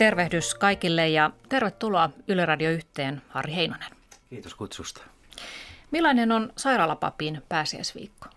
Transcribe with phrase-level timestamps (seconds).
[0.00, 3.90] Tervehdys kaikille ja tervetuloa Yle Radio yhteen, Harri Heinonen.
[4.30, 5.02] Kiitos kutsusta.
[5.90, 8.28] Millainen on sairaalapapin pääsiäisviikko?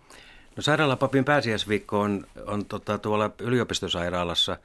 [0.56, 4.56] No sairaalapapin pääsiäisviikko on, on tota, tuolla yliopistosairaalassa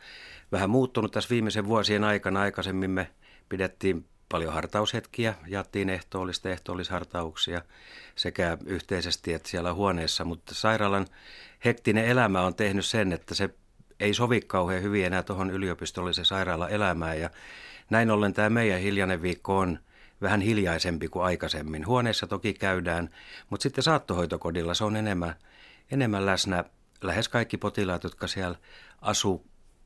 [0.52, 2.42] vähän muuttunut tässä viimeisen vuosien aikana.
[2.42, 3.10] Aikaisemmin me
[3.50, 7.62] pidettiin paljon hartaushetkiä, jaettiin ehtoollista ehtoollishartauksia
[8.16, 11.08] sekä yhteisesti että siellä huoneessa, mutta sairaalan
[11.66, 13.50] hektinen elämä on tehnyt sen, että se
[14.00, 17.30] ei sovi kauhean hyvin enää tuohon yliopistollisen sairaala elämään ja
[17.90, 19.80] näin ollen tämä meidän hiljainen viikko on
[20.22, 21.88] vähän hiljaisempi kuin aikaisemmin.
[21.88, 23.10] Huoneessa toki käydään,
[23.50, 25.36] mutta sitten saattohoitokodilla se on enemmän,
[25.92, 26.64] enemmän läsnä.
[27.02, 28.58] Lähes kaikki potilaat, jotka siellä
[29.02, 29.46] asuu,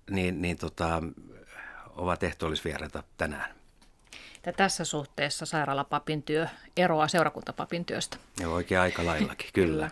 [0.09, 1.03] niin, niin tota,
[1.89, 3.55] ovat ehtoollisvieraita tänään.
[4.45, 8.17] Ja tässä suhteessa sairaalapapin työ eroaa seurakuntapapin työstä.
[8.39, 9.71] Joo, oikein aika laillakin, kyllä.
[9.71, 9.89] kyllä.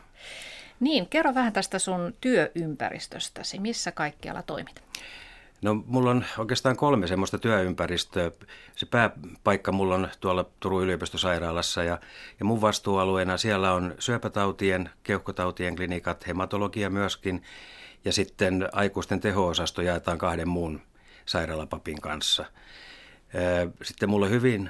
[0.82, 3.60] Niin, kerro vähän tästä sun työympäristöstäsi.
[3.60, 4.84] Missä kaikkialla toimit?
[5.62, 8.32] No mulla on oikeastaan kolme semmoista työympäristöä.
[8.76, 12.00] Se pääpaikka mulla on tuolla Turun yliopistosairaalassa ja,
[12.40, 17.44] ja mun vastuualueena siellä on syöpätautien, keuhkotautien klinikat, hematologia myöskin
[18.06, 20.82] ja sitten aikuisten teho-osasto jaetaan kahden muun
[21.26, 22.46] sairaalapapin kanssa.
[23.84, 24.70] Sitten mulla hyvin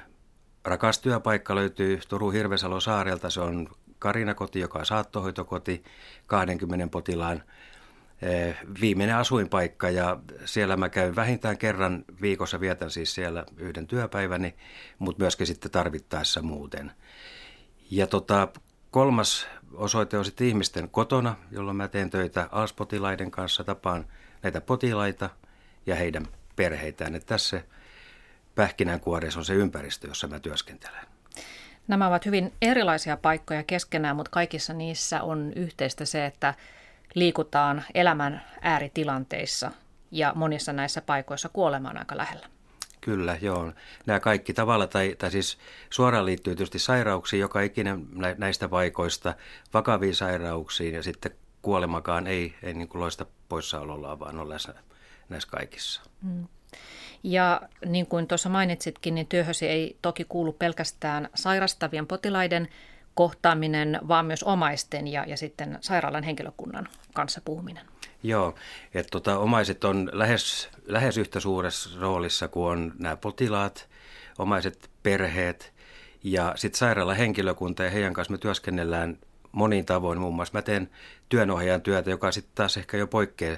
[0.64, 3.30] rakas työpaikka löytyy Turun Hirvesalo saarelta.
[3.30, 3.70] Se on
[4.02, 5.84] Karinakoti, joka on saattohoitokoti
[6.28, 7.44] 20 potilaan
[8.22, 14.56] eh, viimeinen asuinpaikka ja siellä mä käyn vähintään kerran viikossa, vietän siis siellä yhden työpäiväni,
[15.00, 16.92] mutta myöskin sitten tarvittaessa muuten.
[17.92, 18.48] Ja tota,
[18.92, 24.06] kolmas osoite on sitten ihmisten kotona, jolloin mä teen töitä ALS-potilaiden kanssa, tapaan
[24.44, 25.30] näitä potilaita
[25.86, 27.16] ja heidän perheitään.
[27.16, 27.62] Että tässä
[28.56, 31.06] pähkinänkuoressa on se ympäristö, jossa mä työskentelen.
[31.88, 36.54] Nämä ovat hyvin erilaisia paikkoja keskenään, mutta kaikissa niissä on yhteistä se, että
[37.16, 39.72] liikutaan elämän ääritilanteissa
[40.12, 42.48] ja monissa näissä paikoissa kuolema on aika lähellä.
[43.02, 43.74] Kyllä, joo.
[44.06, 45.58] Nämä kaikki tavalla, tai, tai siis
[45.90, 49.34] suoraan liittyy tietysti sairauksiin, joka ikinen näistä paikoista,
[49.74, 51.32] vakaviin sairauksiin ja sitten
[51.62, 54.74] kuolemakaan ei, ei niin kuin loista poissaolollaan, vaan on läsnä
[55.30, 56.02] näissä kaikissa.
[56.22, 56.48] Mm.
[57.24, 62.68] Ja niin kuin tuossa mainitsitkin, niin työhösi ei toki kuulu pelkästään sairastavien potilaiden
[63.16, 67.86] kohtaaminen, vaan myös omaisten ja, ja sitten sairaalan henkilökunnan kanssa puhuminen.
[68.24, 68.56] Joo,
[68.94, 73.90] että tota, omaiset on lähes, lähes yhtä suuressa roolissa kuin on nämä potilaat,
[74.40, 75.74] omaiset perheet
[76.24, 79.18] ja sitten sairaalan henkilökunta ja heidän kanssa me työskennellään
[79.52, 80.20] monin tavoin.
[80.20, 80.90] Muun muassa mä teen
[81.30, 83.58] työnohjaajan työtä, joka sitten taas ehkä jo poikkeaa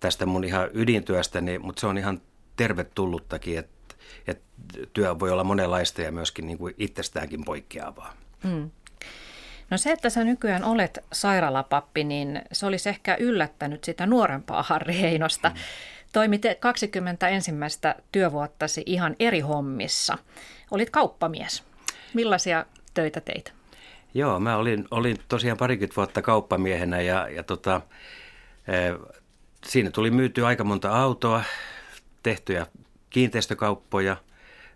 [0.00, 2.20] tästä mun ihan ydintyöstäni, mutta se on ihan
[2.60, 3.94] tervetulluttakin, että,
[4.26, 4.44] että
[4.92, 8.14] työ voi olla monenlaista ja myöskin niin kuin itsestäänkin poikkeavaa.
[8.44, 8.70] Mm.
[9.70, 15.00] No se, että sä nykyään olet sairaalapappi, niin se olisi ehkä yllättänyt sitä nuorempaa Harri
[15.00, 15.48] Heinosta.
[15.48, 15.54] Mm.
[16.12, 20.18] Toimit 20 ensimmäistä työvuottasi ihan eri hommissa.
[20.70, 21.64] Olit kauppamies.
[22.14, 23.52] Millaisia töitä teit?
[24.14, 27.80] Joo, mä olin, olin tosiaan parikymmentä vuotta kauppamiehenä ja, ja tota,
[28.68, 28.74] e,
[29.66, 31.42] siinä tuli myytyä aika monta autoa,
[32.22, 32.66] tehtyjä
[33.10, 34.16] kiinteistökauppoja,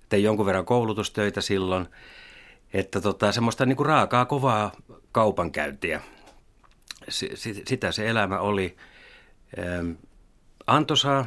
[0.08, 1.86] tein jonkun verran koulutustöitä silloin,
[2.72, 4.72] että tota, semmoista niin kuin raakaa, kovaa
[5.12, 6.00] kaupankäyntiä.
[7.68, 8.76] Sitä se elämä oli
[9.58, 9.90] ähm,
[10.66, 11.26] antoisaa,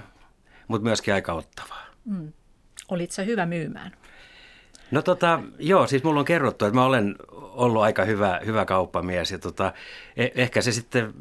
[0.67, 1.85] mutta myöskin aika ottavaa.
[2.05, 2.33] Mm.
[2.89, 3.91] Olit sä hyvä myymään?
[4.91, 9.31] No tota, joo, siis mulla on kerrottu, että mä olen ollut aika hyvä, hyvä kauppamies
[9.31, 9.73] ja tota,
[10.17, 11.13] e- ehkä se sitten,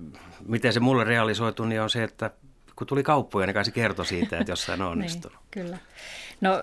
[0.46, 2.30] miten se mulle realisoitu, niin on se, että
[2.76, 5.38] kun tuli kauppoja, niin kai se kertoi siitä, että jossain on niin, onnistunut.
[5.38, 5.78] niin, kyllä.
[6.40, 6.62] No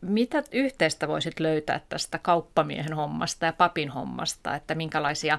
[0.00, 5.38] mitä yhteistä voisit löytää tästä kauppamiehen hommasta ja papin hommasta, että minkälaisia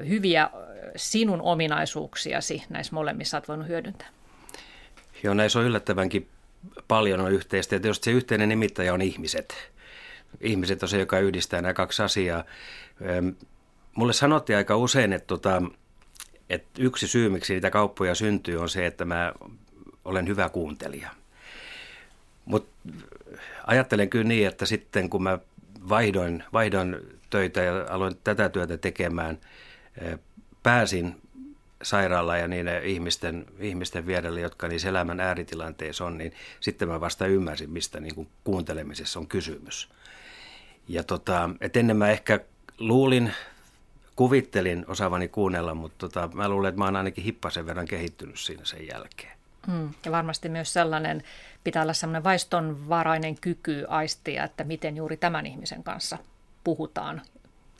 [0.00, 0.50] ö, hyviä
[0.96, 4.08] sinun ominaisuuksiasi näissä molemmissa olet voinut hyödyntää?
[5.22, 6.28] Joo, näissä on yllättävänkin
[6.88, 7.74] paljon on yhteistä.
[7.74, 9.70] Ja tietysti se yhteinen nimittäjä on ihmiset.
[10.40, 12.44] Ihmiset on se, joka yhdistää nämä kaksi asiaa.
[13.94, 15.62] Mulle sanottiin aika usein, että tota,
[16.50, 19.32] että yksi syy, miksi niitä kauppoja syntyy, on se, että mä
[20.04, 21.10] olen hyvä kuuntelija.
[22.44, 22.88] Mutta
[23.66, 25.38] ajattelen kyllä niin, että sitten kun mä
[25.88, 26.96] vaihdoin, vaihdoin
[27.30, 29.38] töitä ja aloin tätä työtä tekemään,
[30.62, 31.16] pääsin
[31.82, 37.26] sairaalaan ja niiden ihmisten, ihmisten vierelle, jotka niissä elämän ääritilanteissa on, niin sitten mä vasta
[37.26, 39.88] ymmärsin, mistä niin kuin kuuntelemisessa on kysymys.
[40.88, 42.40] Ja tota, et ennen mä ehkä
[42.78, 43.32] luulin
[44.20, 48.64] kuvittelin osaavani kuunnella, mutta tota, mä luulen, että mä oon ainakin hippasen verran kehittynyt siinä
[48.64, 49.32] sen jälkeen.
[49.66, 51.22] Mm, ja varmasti myös sellainen,
[51.64, 56.18] pitää olla sellainen vaistonvarainen kyky aistia, että miten juuri tämän ihmisen kanssa
[56.64, 57.22] puhutaan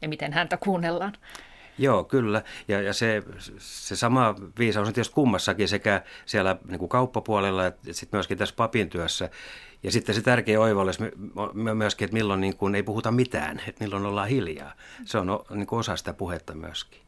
[0.03, 1.13] ja miten häntä kuunnellaan.
[1.79, 2.43] Joo, kyllä.
[2.69, 3.23] Ja, ja se,
[3.59, 8.55] se sama viisaus on tietysti kummassakin sekä siellä niin kuin kauppapuolella että sitten myöskin tässä
[8.55, 9.31] papin työssä.
[9.83, 10.99] Ja sitten se tärkeä oivallus
[11.75, 14.73] myöskin, että milloin niin kuin ei puhuta mitään, että milloin ollaan hiljaa.
[15.05, 17.01] Se on niin kuin osa sitä puhetta myöskin.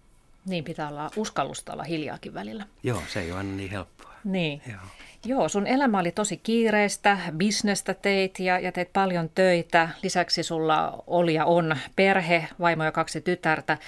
[0.46, 2.66] Niin pitää olla uskallusta olla hiljaakin välillä.
[2.82, 4.12] Joo, se ei ole aina niin helppoa.
[4.24, 4.62] Niin.
[4.66, 4.80] Joo.
[5.24, 9.88] Joo, sun elämä oli tosi kiireistä, bisnestä teit ja, ja teit paljon töitä.
[10.02, 13.78] Lisäksi sulla oli ja on perhe, vaimo ja kaksi tytärtä.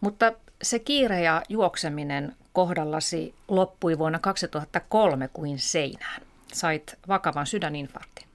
[0.00, 0.32] Mutta
[0.62, 6.22] se kiire ja juokseminen kohdallasi loppui vuonna 2003 kuin seinään.
[6.52, 8.29] Sait vakavan sydäninfarktin.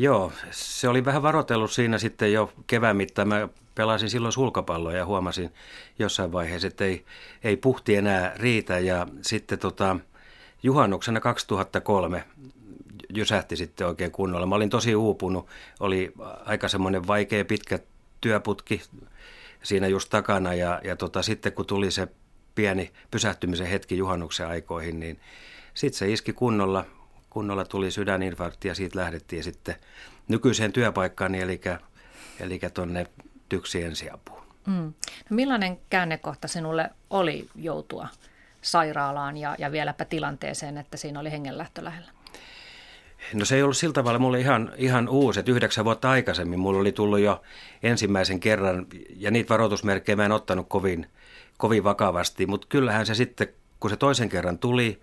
[0.00, 3.28] Joo, se oli vähän varotellut siinä sitten jo kevään mittaan.
[3.28, 5.50] Mä pelasin silloin sulkapalloa ja huomasin
[5.98, 7.04] jossain vaiheessa, että ei,
[7.44, 8.78] ei puhti enää riitä.
[8.78, 9.96] Ja sitten tota,
[10.62, 12.24] juhannuksena 2003
[13.14, 14.46] jysähti sitten oikein kunnolla.
[14.46, 15.46] Mä olin tosi uupunut.
[15.80, 16.12] Oli
[16.44, 17.78] aika semmoinen vaikea pitkä
[18.20, 18.82] työputki
[19.62, 22.08] siinä just takana ja, ja tota, sitten kun tuli se
[22.54, 25.20] pieni pysähtymisen hetki juhannuksen aikoihin, niin
[25.74, 26.84] sitten se iski kunnolla,
[27.30, 29.74] kunnolla tuli sydäninfarkti ja siitä lähdettiin sitten
[30.28, 31.60] nykyiseen työpaikkaan, eli,
[32.40, 33.06] eli tuonne
[33.48, 34.42] tyksi ensiapuun.
[34.66, 34.92] Mm.
[35.30, 38.08] No millainen käännekohta sinulle oli joutua
[38.62, 42.10] sairaalaan ja, ja vieläpä tilanteeseen, että siinä oli hengenlähtö lähellä?
[43.34, 46.80] No se ei ollut sillä tavalla mulle ihan, ihan uusi, että yhdeksän vuotta aikaisemmin mulla
[46.80, 47.42] oli tullut jo
[47.82, 48.86] ensimmäisen kerran,
[49.16, 51.06] ja niitä varoitusmerkkejä mä en ottanut kovin,
[51.56, 53.48] kovin vakavasti, mutta kyllähän se sitten,
[53.80, 55.00] kun se toisen kerran tuli,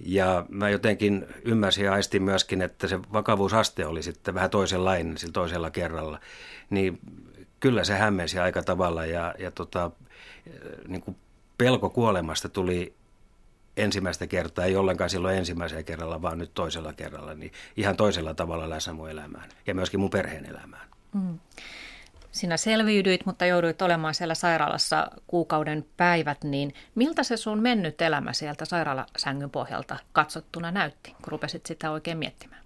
[0.00, 5.32] ja mä jotenkin ymmärsin ja aistin myöskin, että se vakavuusaste oli sitten vähän toisenlainen sillä
[5.32, 6.20] toisella kerralla,
[6.70, 6.98] niin
[7.60, 9.90] kyllä se hämmensi aika tavalla, ja, ja tota,
[10.88, 11.16] niin kuin
[11.58, 12.94] pelko kuolemasta tuli
[13.76, 18.70] ensimmäistä kertaa, ei ollenkaan silloin ensimmäisellä kerralla, vaan nyt toisella kerralla, niin ihan toisella tavalla
[18.70, 20.88] läsnä mun elämään ja myöskin mun perheen elämään.
[21.12, 21.38] Mm.
[22.34, 28.32] Sinä selviydyit, mutta jouduit olemaan siellä sairaalassa kuukauden päivät, niin miltä se sun mennyt elämä
[28.32, 32.62] sieltä sairaalasängyn pohjalta katsottuna näytti, kun rupesit sitä oikein miettimään?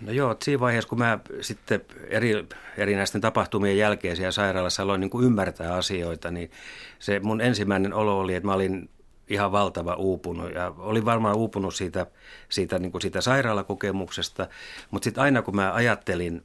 [0.00, 2.46] No joo, siinä vaiheessa kun mä sitten eri,
[2.76, 6.50] erinäisten tapahtumien jälkeen siellä sairaalassa aloin niin kuin ymmärtää asioita, niin
[6.98, 8.90] se mun ensimmäinen olo oli, että mä olin
[9.28, 12.06] ihan valtava uupunut ja olin varmaan uupunut siitä,
[12.48, 14.48] siitä, niin kuin siitä sairaalakokemuksesta,
[14.90, 16.44] mutta sitten aina kun mä ajattelin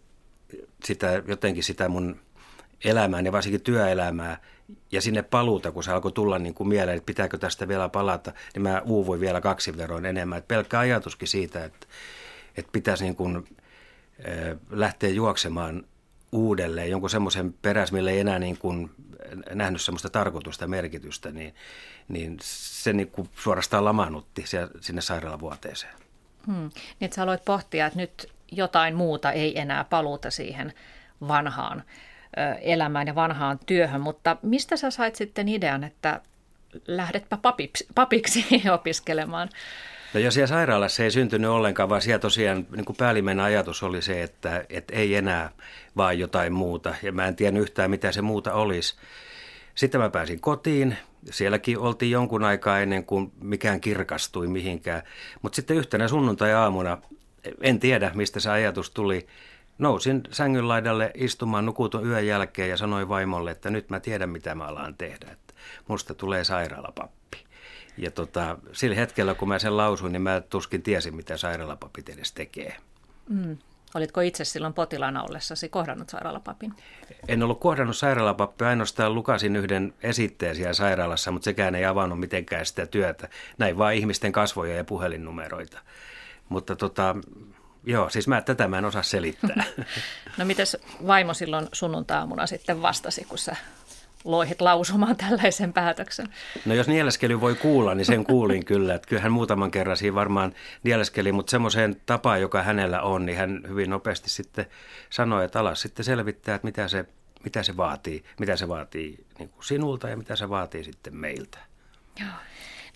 [0.83, 2.19] sitä, jotenkin sitä mun
[2.83, 4.37] elämään ja varsinkin työelämää
[4.91, 8.31] ja sinne paluuta, kun se alkoi tulla niin kuin mieleen, että pitääkö tästä vielä palata,
[8.53, 10.37] niin mä uuvuin vielä kaksi veroin enemmän.
[10.37, 11.87] Et pelkkä ajatuskin siitä, että,
[12.57, 13.47] että pitäisi niin kuin,
[14.69, 15.83] lähteä juoksemaan
[16.31, 18.91] uudelleen jonkun semmoisen peräs, millä ei enää niin kuin
[19.53, 21.55] nähnyt semmoista tarkoitusta merkitystä, niin,
[22.07, 24.45] niin se niin kuin suorastaan lamaannutti
[24.81, 25.93] sinne sairaalavuoteeseen.
[26.47, 26.69] Hmm.
[26.99, 30.73] Niin, sä aloit pohtia, että nyt jotain muuta ei enää paluuta siihen
[31.27, 31.83] vanhaan
[32.61, 36.21] elämään ja vanhaan työhön, mutta mistä sä sait sitten idean, että
[36.87, 39.49] lähdetpä papiksi, papiksi opiskelemaan?
[40.13, 44.01] No ja siellä sairaalassa ei syntynyt ollenkaan, vaan siellä tosiaan niin kuin päällimmäinen ajatus oli
[44.01, 45.49] se, että, että ei enää
[45.97, 46.95] vaan jotain muuta.
[47.03, 48.95] Ja mä en tiedä yhtään, mitä se muuta olisi.
[49.75, 50.97] Sitten mä pääsin kotiin.
[51.31, 55.01] Sielläkin oltiin jonkun aikaa ennen kuin mikään kirkastui mihinkään.
[55.41, 56.97] Mutta sitten yhtenä sunnuntai-aamuna,
[57.61, 59.27] en tiedä mistä se ajatus tuli,
[59.77, 64.55] nousin sängyn laidalle istumaan nukutun yön jälkeen ja sanoin vaimolle, että nyt mä tiedän mitä
[64.55, 65.27] mä alan tehdä.
[65.31, 65.53] Että
[65.87, 67.37] musta tulee sairaalapappi.
[67.97, 72.33] Ja tota, sillä hetkellä, kun mä sen lausuin, niin mä tuskin tiesin, mitä sairaalapapit edes
[72.33, 72.77] tekee.
[73.29, 73.57] Mm.
[73.95, 76.73] Olitko itse silloin potilaana ollessasi kohdannut sairaalapapin?
[77.27, 82.65] En ollut kohdannut sairaalapappia, ainoastaan lukasin yhden esitteen siellä sairaalassa, mutta sekään ei avannut mitenkään
[82.65, 83.29] sitä työtä.
[83.57, 85.79] Näin vaan ihmisten kasvoja ja puhelinnumeroita.
[86.49, 87.15] Mutta tota,
[87.87, 89.63] joo, siis mä, tätä mä en osaa selittää.
[90.37, 90.77] no mites
[91.07, 93.55] vaimo silloin sunnuntaamuna sitten vastasi, kun sä
[94.23, 96.27] loihit lausumaan tällaisen päätöksen?
[96.65, 98.95] No jos nieleskely voi kuulla, niin sen kuulin kyllä.
[98.95, 100.53] Että kyllähän muutaman kerran siinä varmaan
[100.83, 104.65] nieleskeli, mutta semmoiseen tapaan, joka hänellä on, niin hän hyvin nopeasti sitten
[105.09, 107.05] sanoi, että alas sitten selvittää, että mitä se,
[107.43, 111.57] mitä se vaatii, mitä se vaatii niin kuin sinulta ja mitä se vaatii sitten meiltä.
[112.19, 112.29] Joo.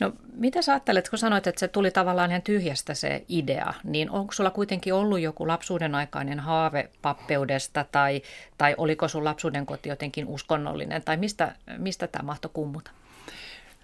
[0.01, 4.09] No mitä sä ajattelet, kun sanoit, että se tuli tavallaan ihan tyhjästä se idea, niin
[4.09, 8.21] onko sulla kuitenkin ollut joku lapsuuden aikainen haave pappeudesta tai,
[8.57, 12.91] tai oliko sun lapsuuden koti jotenkin uskonnollinen tai mistä, mistä tämä mahtoi kummuta?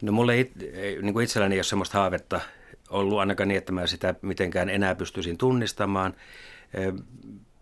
[0.01, 0.51] No mulle it,
[1.01, 2.41] niin kuin itselläni ei ole sellaista haavetta
[2.89, 6.13] ollut ainakaan niin, että mä sitä mitenkään enää pystyisin tunnistamaan.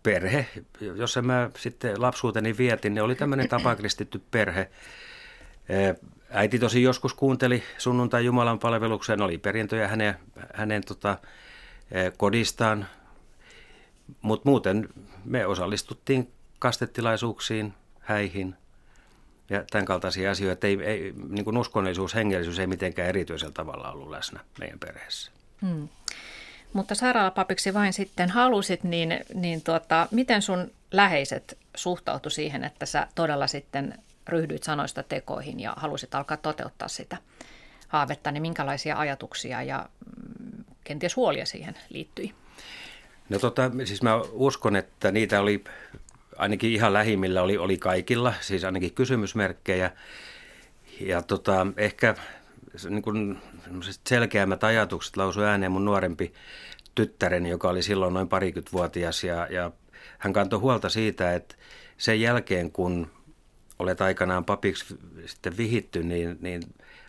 [0.03, 0.45] Perhe,
[0.79, 4.69] jossa mä sitten lapsuuteni vietin, ne oli tämmöinen tapakristitty perhe.
[6.36, 10.15] Äiti tosi joskus kuunteli sunnuntai Jumalan palvelukseen, oli perintöjä hänen,
[10.54, 11.18] hänen tota,
[11.92, 12.88] e, kodistaan,
[14.22, 14.89] mutta muuten
[15.25, 18.56] me osallistuttiin kastetilaisuuksiin, häihin
[19.50, 20.68] ja tämän kaltaisia asioita.
[20.68, 25.32] Ei, ei, niin kuin uskonnollisuus, hengellisyys ei mitenkään erityisellä tavalla ollut läsnä meidän perheessä.
[25.62, 25.89] Hmm.
[26.74, 33.08] Mutta sairaalapapiksi vain sitten halusit, niin, niin tuota, miten sun läheiset suhtautu siihen, että sä
[33.15, 37.17] todella sitten ryhdyit sanoista tekoihin ja halusit alkaa toteuttaa sitä
[37.88, 39.89] haavetta, niin minkälaisia ajatuksia ja
[40.39, 42.34] mm, kenties huolia siihen liittyi?
[43.29, 45.63] No tota, siis mä uskon, että niitä oli
[46.38, 49.91] ainakin ihan lähimmillä oli, oli kaikilla, siis ainakin kysymysmerkkejä.
[51.00, 52.15] Ja tota, ehkä
[52.89, 53.41] niin kuin
[54.08, 56.34] selkeämmät ajatukset lausui ääneen mun nuorempi
[56.96, 59.72] tyttäreni, joka oli silloin noin parikymmentävuotias ja, ja
[60.17, 61.55] hän kantoi huolta siitä, että
[61.98, 63.12] sen jälkeen kun
[63.79, 66.63] olet aikanaan papiksi sitten vihitty, niin, niin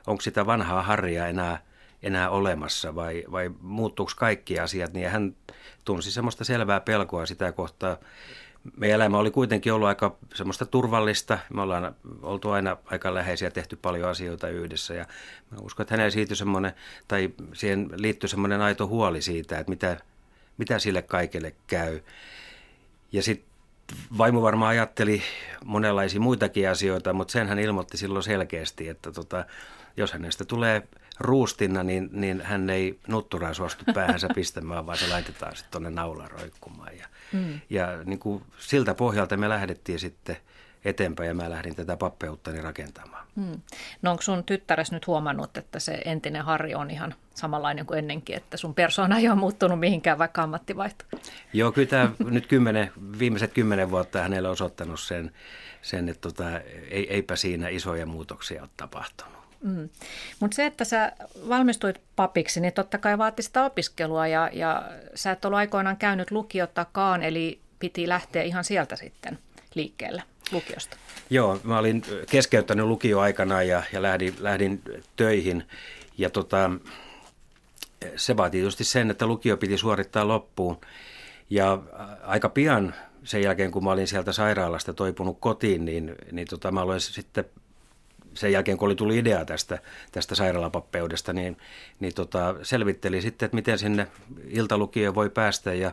[0.06, 1.62] onko sitä vanhaa harja enää,
[2.02, 5.36] enää olemassa vai, vai muuttuuko kaikki asiat, niin hän
[5.84, 7.96] tunsi semmoista selvää pelkoa sitä kohtaa,
[8.76, 11.38] meidän elämä oli kuitenkin ollut aika semmoista turvallista.
[11.54, 15.06] Me ollaan oltu aina aika läheisiä, tehty paljon asioita yhdessä ja
[15.50, 16.72] mä uskon, että hänelle siitä semmoinen,
[17.08, 19.96] tai siihen liittyy semmoinen aito huoli siitä, että mitä,
[20.58, 22.00] mitä sille kaikille käy.
[23.12, 23.45] Ja sitten
[24.18, 25.22] vaimo varmaan ajatteli
[25.64, 29.44] monenlaisia muitakin asioita, mutta sen hän ilmoitti silloin selkeästi, että tota,
[29.96, 30.88] jos hänestä tulee
[31.20, 36.30] ruustinna, niin, niin hän ei nutturaa suostu päähänsä pistämään, vaan se laitetaan sitten tuonne naulaan
[36.30, 36.96] roikkumaan.
[36.96, 37.60] Ja, mm.
[37.70, 40.36] ja niin kuin siltä pohjalta me lähdettiin sitten
[40.86, 43.26] eteenpäin ja mä lähdin tätä pappeuttani rakentamaan.
[43.36, 43.60] Mm.
[44.02, 48.36] No onko sun tyttäres nyt huomannut, että se entinen Harri on ihan samanlainen kuin ennenkin,
[48.36, 51.04] että sun persoona ei ole muuttunut mihinkään, vaikka ammattivaihto?
[51.52, 55.32] Joo, kyllä tämä nyt kymmenen, viimeiset kymmenen vuotta hänelle on osoittanut sen,
[55.82, 56.58] sen että tota,
[56.90, 59.36] ei, eipä siinä isoja muutoksia ole tapahtunut.
[59.62, 59.88] Mm.
[60.40, 61.12] Mutta se, että sä
[61.48, 66.30] valmistuit papiksi, niin totta kai vaati sitä opiskelua ja, ja sä et ollut aikoinaan käynyt
[66.30, 69.38] lukiotakaan, eli piti lähteä ihan sieltä sitten
[69.74, 70.22] liikkeelle
[70.52, 70.96] lukiosta.
[71.30, 74.82] Joo, mä olin keskeyttänyt lukioaikana ja, ja lähdin, lähdin
[75.16, 75.64] töihin
[76.18, 76.70] ja tota,
[78.16, 80.80] se vaati tietysti sen, että lukio piti suorittaa loppuun
[81.50, 81.78] ja
[82.22, 86.80] aika pian sen jälkeen, kun mä olin sieltä sairaalasta toipunut kotiin, niin, niin tota, mä
[86.82, 87.44] aloin sitten
[88.34, 89.78] sen jälkeen, kun oli tullut idea tästä,
[90.12, 91.56] tästä sairaalapappeudesta, niin,
[92.00, 94.06] niin tota, selvitteli sitten, että miten sinne
[94.48, 95.74] iltalukioon voi päästä.
[95.74, 95.92] Ja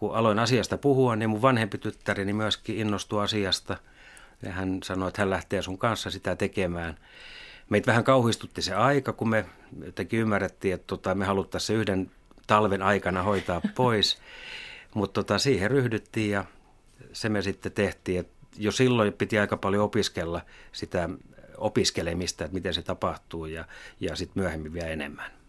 [0.00, 3.76] kun aloin asiasta puhua, niin mun vanhempi tyttäreni myöskin innostui asiasta.
[4.42, 6.96] Ja hän sanoi, että hän lähtee sun kanssa sitä tekemään.
[7.68, 9.44] Meitä vähän kauhistutti se aika, kun me
[9.84, 12.10] jotenkin ymmärrettiin, että tota, me haluttaisiin se yhden
[12.46, 14.18] talven aikana hoitaa pois.
[14.94, 16.44] Mutta tota, siihen ryhdyttiin ja
[17.12, 18.20] se me sitten tehtiin.
[18.20, 18.28] Et
[18.58, 20.40] jo silloin piti aika paljon opiskella
[20.72, 21.08] sitä
[21.58, 23.64] opiskelemista, että miten se tapahtuu ja,
[24.00, 25.39] ja sitten myöhemmin vielä enemmän.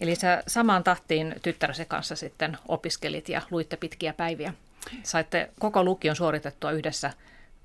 [0.00, 4.54] Eli sä samaan tahtiin tyttäresi kanssa sitten opiskelit ja luitte pitkiä päiviä.
[5.02, 7.12] Saitte koko lukion suoritettua yhdessä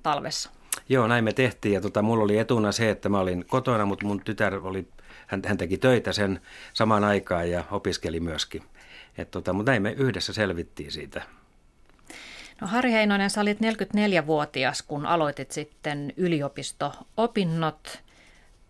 [0.04, 0.50] talvessa.
[0.90, 4.06] Joo, näin me tehtiin ja tota, mulla oli etuna se, että mä olin kotona, mutta
[4.06, 4.88] mun tytär oli,
[5.28, 6.42] hän, hän teki töitä sen
[6.74, 8.64] samaan aikaan ja opiskeli myöskin.
[9.18, 11.22] Et tota, mutta näin me yhdessä selvittiin siitä
[12.62, 18.00] No Harri Heinonen, sä olit 44-vuotias, kun aloitit sitten yliopisto-opinnot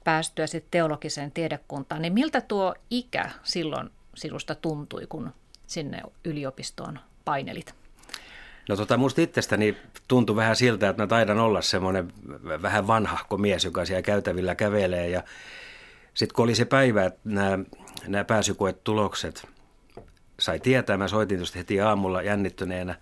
[0.06, 2.02] päästyä sitten teologiseen tiedekuntaan.
[2.02, 5.32] Niin miltä tuo ikä silloin sinusta tuntui, kun
[5.68, 7.76] sinne yliopistoon painelit?
[8.70, 12.14] No tota, musta itsestäni tuntui vähän siltä, että mä taidan olla semmoinen
[12.62, 15.10] vähän vanhahko mies, joka siellä käytävillä kävelee.
[15.10, 15.24] Ja
[16.14, 17.60] sitten kun oli se päivä, että nämä,
[18.08, 19.48] nämä pääsykoetulokset
[20.40, 22.96] sai tietää, mä soitin tietysti heti aamulla jännittyneenä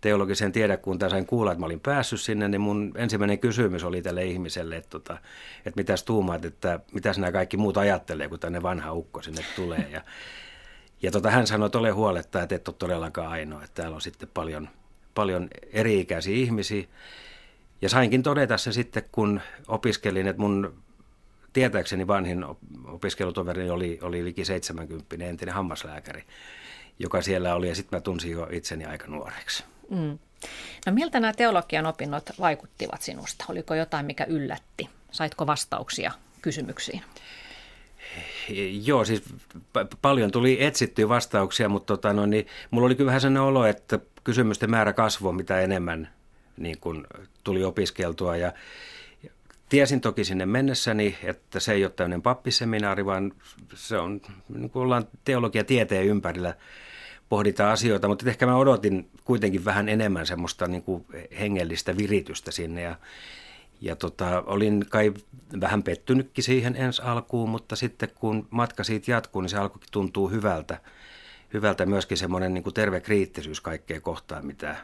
[0.00, 4.24] teologiseen tiedekuntaan sain kuulla, että mä olin päässyt sinne, niin mun ensimmäinen kysymys oli tälle
[4.24, 5.18] ihmiselle, että, tota,
[5.58, 9.86] että mitäs tuumaat, että mitäs nämä kaikki muut ajattelee, kun tänne vanha ukko sinne tulee.
[9.90, 10.02] Ja,
[11.02, 14.00] ja tota, hän sanoi, että ole huoletta, että et ole todellakaan ainoa, että täällä on
[14.00, 14.68] sitten paljon,
[15.14, 16.84] paljon eri-ikäisiä ihmisiä.
[17.82, 20.74] Ja sainkin todeta se sitten, kun opiskelin, että mun
[21.52, 22.44] tietääkseni vanhin
[22.84, 26.24] opiskelutoveri oli, oli liki 70 entinen hammaslääkäri,
[26.98, 29.64] joka siellä oli, ja sitten mä tunsin jo itseni aika nuoreksi.
[29.90, 30.18] Mm.
[30.86, 33.44] No miltä nämä teologian opinnot vaikuttivat sinusta?
[33.48, 34.88] Oliko jotain, mikä yllätti?
[35.10, 36.12] Saitko vastauksia
[36.42, 37.02] kysymyksiin?
[38.84, 39.22] Joo, siis
[40.02, 43.98] paljon tuli etsittyä vastauksia, mutta tota, no, niin, mulla oli kyllä vähän sellainen olo, että
[44.24, 46.08] kysymysten määrä kasvoi mitä enemmän
[46.56, 47.06] niin kun
[47.44, 48.36] tuli opiskeltua.
[48.36, 48.52] Ja,
[49.68, 53.32] Tiesin toki sinne mennessäni, että se ei ole tämmöinen pappiseminaari, vaan
[53.74, 56.54] se on, niin kuin ollaan teologia tieteen ympärillä
[57.28, 61.06] pohditaan asioita, mutta ehkä mä odotin kuitenkin vähän enemmän semmoista niin kuin
[61.38, 62.96] hengellistä viritystä sinne ja,
[63.80, 65.14] ja tota, olin kai
[65.60, 70.28] vähän pettynytkin siihen ensi alkuun, mutta sitten kun matka siitä jatkuu, niin se alkoi tuntuu
[70.28, 70.80] hyvältä.
[71.54, 74.76] hyvältä myöskin semmoinen niin kuin terve kriittisyys kaikkeen kohtaan, mitä,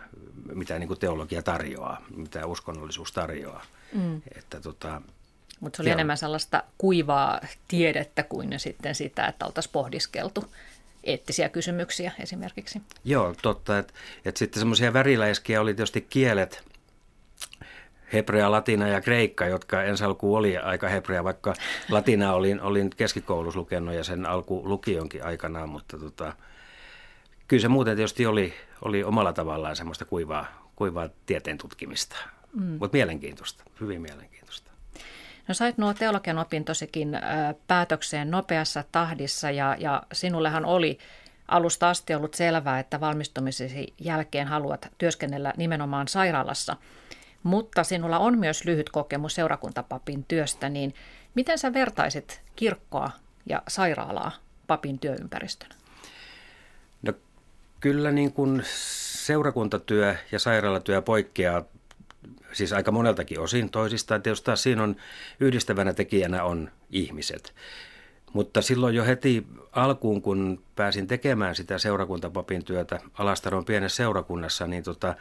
[0.55, 3.65] mitä niin kuin teologia tarjoaa, mitä uskonnollisuus tarjoaa.
[3.93, 4.23] Mm.
[4.37, 5.03] Että tota,
[5.61, 5.95] mutta se oli Joo.
[5.95, 10.45] enemmän sellaista kuivaa tiedettä kuin sitten sitä, että oltaisiin pohdiskeltu
[11.05, 12.83] eettisiä kysymyksiä esimerkiksi.
[13.05, 13.79] Joo, totta.
[13.79, 13.93] Että
[14.25, 16.65] et sitten semmoisia väriläiskiä oli tietysti kielet,
[18.13, 21.55] hebrea, latina ja kreikka, jotka ensi alkuun oli aika hebrea, vaikka
[21.91, 26.33] latina olin, olin keskikoulussa lukenut ja sen alku lukionkin aikanaan, mutta tota,
[27.49, 32.17] kyllä se muuten tietysti oli, oli omalla tavallaan semmoista kuivaa, kuivaa tieteen tutkimista,
[32.55, 32.63] mm.
[32.81, 34.42] mutta mielenkiintoista, hyvin mielenkiintoista.
[35.49, 37.19] No sait nuo teologian opintosikin
[37.67, 40.99] päätökseen nopeassa tahdissa ja, ja sinullehan oli
[41.49, 46.77] alusta asti ollut selvää, että valmistumisesi jälkeen haluat työskennellä nimenomaan sairaalassa.
[47.43, 50.95] Mutta sinulla on myös lyhyt kokemus seurakuntapapin työstä, niin
[51.35, 53.11] miten sä vertaisit kirkkoa
[53.47, 54.33] ja sairaalaa
[54.67, 55.75] papin työympäristönä?
[57.03, 57.13] No
[57.81, 58.63] kyllä niin kuin
[59.25, 61.65] seurakuntatyö ja sairaalatyö poikkeaa
[62.53, 64.23] siis aika moneltakin osin toisistaan.
[64.23, 64.97] Tietysti taas siinä on
[65.41, 67.55] yhdistävänä tekijänä on ihmiset.
[68.33, 74.83] Mutta silloin jo heti alkuun, kun pääsin tekemään sitä seurakuntapapin työtä Alastaron pienessä seurakunnassa, niin
[74.83, 75.15] tota,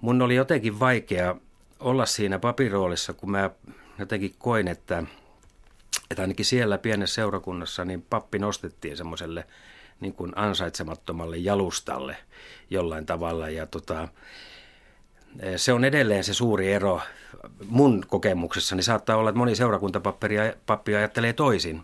[0.00, 1.36] mun oli jotenkin vaikea
[1.80, 3.50] olla siinä papiroolissa, kun mä
[3.98, 5.04] jotenkin koin, että,
[6.10, 9.46] että ainakin siellä pienessä seurakunnassa niin pappi nostettiin semmoiselle
[10.00, 12.16] niin kuin ansaitsemattomalle jalustalle
[12.70, 13.48] jollain tavalla.
[13.48, 14.08] Ja tota,
[15.56, 17.00] se on edelleen se suuri ero
[17.68, 18.82] mun kokemuksessani.
[18.82, 21.82] Saattaa olla, että moni seurakuntapappi ajattelee toisin,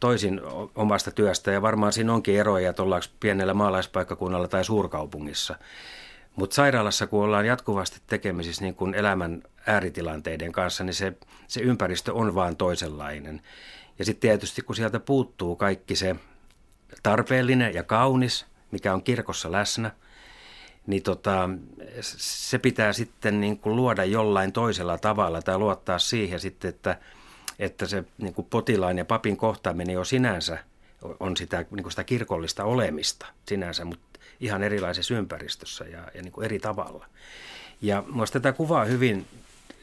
[0.00, 0.40] toisin
[0.74, 5.54] omasta työstä ja varmaan siinä onkin eroja, että ollaanko pienellä maalaispaikkakunnalla tai suurkaupungissa.
[6.36, 11.12] Mutta sairaalassa, kun ollaan jatkuvasti tekemisissä niin kuin elämän ääritilanteiden kanssa, niin se,
[11.48, 13.42] se ympäristö on vaan toisenlainen.
[13.98, 16.16] Ja sitten tietysti, kun sieltä puuttuu kaikki se
[17.02, 19.90] tarpeellinen ja kaunis, mikä on kirkossa läsnä–
[20.86, 21.50] niin tota,
[22.00, 26.98] se pitää sitten niin kuin luoda jollain toisella tavalla tai luottaa siihen sitten, että,
[27.58, 30.58] että se niin kuin potilaan ja papin kohtaaminen jo sinänsä
[31.20, 36.32] on sitä, niin kuin sitä kirkollista olemista sinänsä, mutta ihan erilaisessa ympäristössä ja, ja niin
[36.32, 37.06] kuin eri tavalla.
[37.82, 39.26] Ja minusta tätä kuvaa hyvin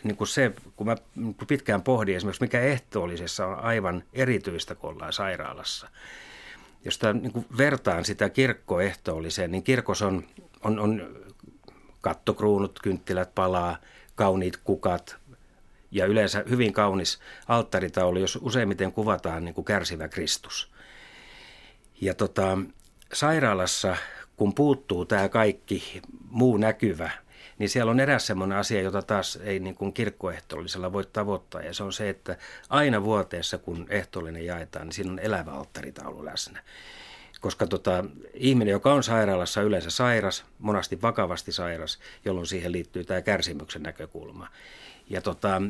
[0.04, 4.90] niin kuin se, kun mä niin pitkään pohdin esimerkiksi, mikä ehtoollisessa on aivan erityistä, kun
[4.90, 5.90] ollaan sairaalassa.
[6.86, 10.26] Jos tämä, niin kuin vertaan sitä kirkkoehtoolliseen, niin kirkos on
[10.63, 11.17] on, on
[12.02, 13.78] kattokruunut, kynttilät palaa,
[14.15, 15.17] kauniit kukat
[15.91, 20.72] ja yleensä hyvin kaunis alttaritaulu, jos useimmiten kuvataan niin kuin kärsivä Kristus.
[22.02, 22.58] Ja tota,
[23.13, 23.98] sairaalassa,
[24.36, 27.12] kun puuttuu tämä kaikki muu näkyvä,
[27.58, 31.74] niin siellä on eräs sellainen asia, jota taas ei niin kuin kirkkoehtoollisella voi tavoittaa, ja
[31.74, 32.38] se on se, että
[32.70, 36.63] aina vuoteessa, kun ehtoollinen jaetaan, niin siinä on elävä alttaritaulu läsnä
[37.41, 43.21] koska tota, ihminen, joka on sairaalassa yleensä sairas, monasti vakavasti sairas, jolloin siihen liittyy tämä
[43.21, 44.47] kärsimyksen näkökulma.
[45.10, 45.62] Ja tota,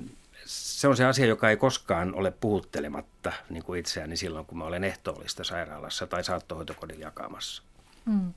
[0.45, 4.63] se on se asia, joka ei koskaan ole puhuttelematta niin kuin itseäni silloin, kun mä
[4.63, 7.63] olen ehtoollista sairaalassa tai saattohoitokodin jakamassa.
[8.06, 8.34] Mm.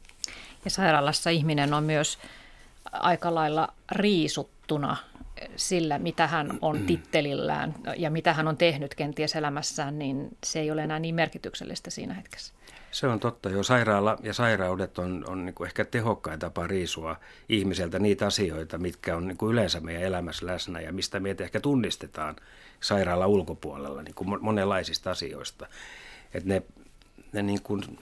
[0.65, 2.19] Ja sairaalassa ihminen on myös
[2.93, 4.97] aika lailla riisuttuna
[5.57, 10.71] sillä, mitä hän on tittelillään ja mitä hän on tehnyt kenties elämässään, niin se ei
[10.71, 12.55] ole enää niin merkityksellistä siinä hetkessä.
[12.91, 13.51] Se on totta.
[13.51, 17.17] Jo sairaala ja sairaudet on, on niin ehkä tehokkain tapa riisua
[17.49, 22.37] ihmiseltä niitä asioita, mitkä on niin yleensä meidän elämässä läsnä ja mistä meitä ehkä tunnistetaan
[22.81, 25.67] sairaala ulkopuolella niin kuin monenlaisista asioista.
[26.35, 26.63] Et ne,
[27.33, 27.99] ne, niin kuin,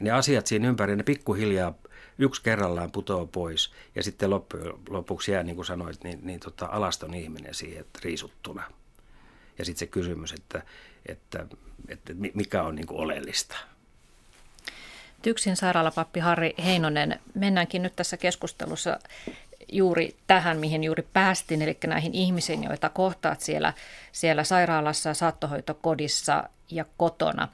[0.00, 1.74] ne asiat siinä ympärillä, ne pikkuhiljaa
[2.18, 6.66] yksi kerrallaan putoaa pois ja sitten loppujen lopuksi jää, niin kuin sanoit, niin, niin tota,
[6.66, 8.62] alaston ihminen siihen että riisuttuna.
[9.58, 10.62] Ja sitten se kysymys, että,
[11.06, 11.46] että,
[11.88, 13.56] että mikä on niin kuin oleellista.
[15.22, 18.98] Tyksin sairaalapappi Harri Heinonen, mennäänkin nyt tässä keskustelussa
[19.72, 23.72] juuri tähän, mihin juuri päästin, eli näihin ihmisiin, joita kohtaat siellä,
[24.12, 27.48] siellä sairaalassa, saattohoitokodissa ja kotona.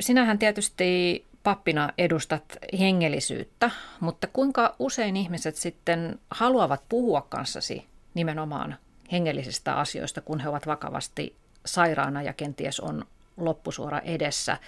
[0.00, 2.44] Sinähän tietysti pappina edustat
[2.78, 8.76] hengellisyyttä, mutta kuinka usein ihmiset sitten haluavat puhua kanssasi nimenomaan
[9.12, 13.04] hengellisistä asioista, kun he ovat vakavasti sairaana ja kenties on
[13.36, 14.56] loppusuora edessä–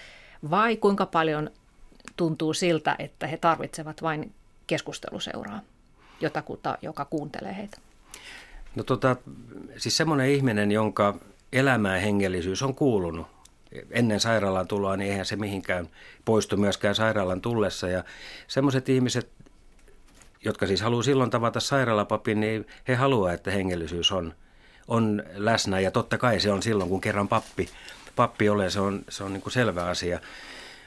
[0.49, 1.49] vai kuinka paljon
[2.17, 4.33] tuntuu siltä, että he tarvitsevat vain
[4.67, 5.61] keskusteluseuraa,
[6.21, 7.77] jotakuta, joka kuuntelee heitä?
[8.75, 9.15] No tota,
[9.77, 11.15] siis semmoinen ihminen, jonka
[11.53, 13.27] elämää hengellisyys on kuulunut
[13.91, 15.89] ennen sairaalan tuloa, niin eihän se mihinkään
[16.25, 17.87] poistu myöskään sairaalan tullessa.
[17.87, 18.03] Ja
[18.47, 19.29] semmoiset ihmiset,
[20.45, 24.33] jotka siis haluaa silloin tavata sairaalapapin, niin he haluaa, että hengellisyys on,
[24.87, 25.79] on läsnä.
[25.79, 27.69] Ja totta kai se on silloin, kun kerran pappi
[28.15, 30.19] pappi ole, se on, se on niin kuin selvä asia.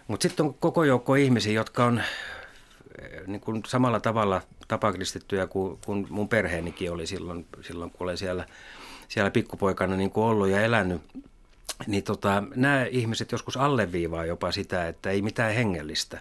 [0.09, 2.03] Mutta sitten on koko joukko ihmisiä, jotka on
[3.27, 8.46] niin kuin samalla tavalla tapakristittyjä kuin, kuin mun perheenikin oli silloin, silloin kun olen siellä,
[9.09, 11.03] siellä pikkupoikana niin kuin ollut ja elänyt.
[11.87, 16.21] Niin tota, nämä ihmiset joskus alleviivaa jopa sitä, että ei mitään hengellistä.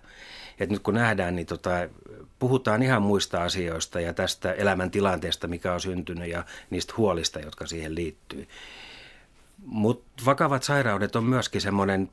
[0.60, 1.70] Et nyt kun nähdään, niin tota,
[2.40, 7.96] puhutaan ihan muista asioista ja tästä elämäntilanteesta, mikä on syntynyt ja niistä huolista, jotka siihen
[7.96, 8.48] liittyy.
[9.66, 12.10] Mutta vakavat sairaudet on myöskin semmoinen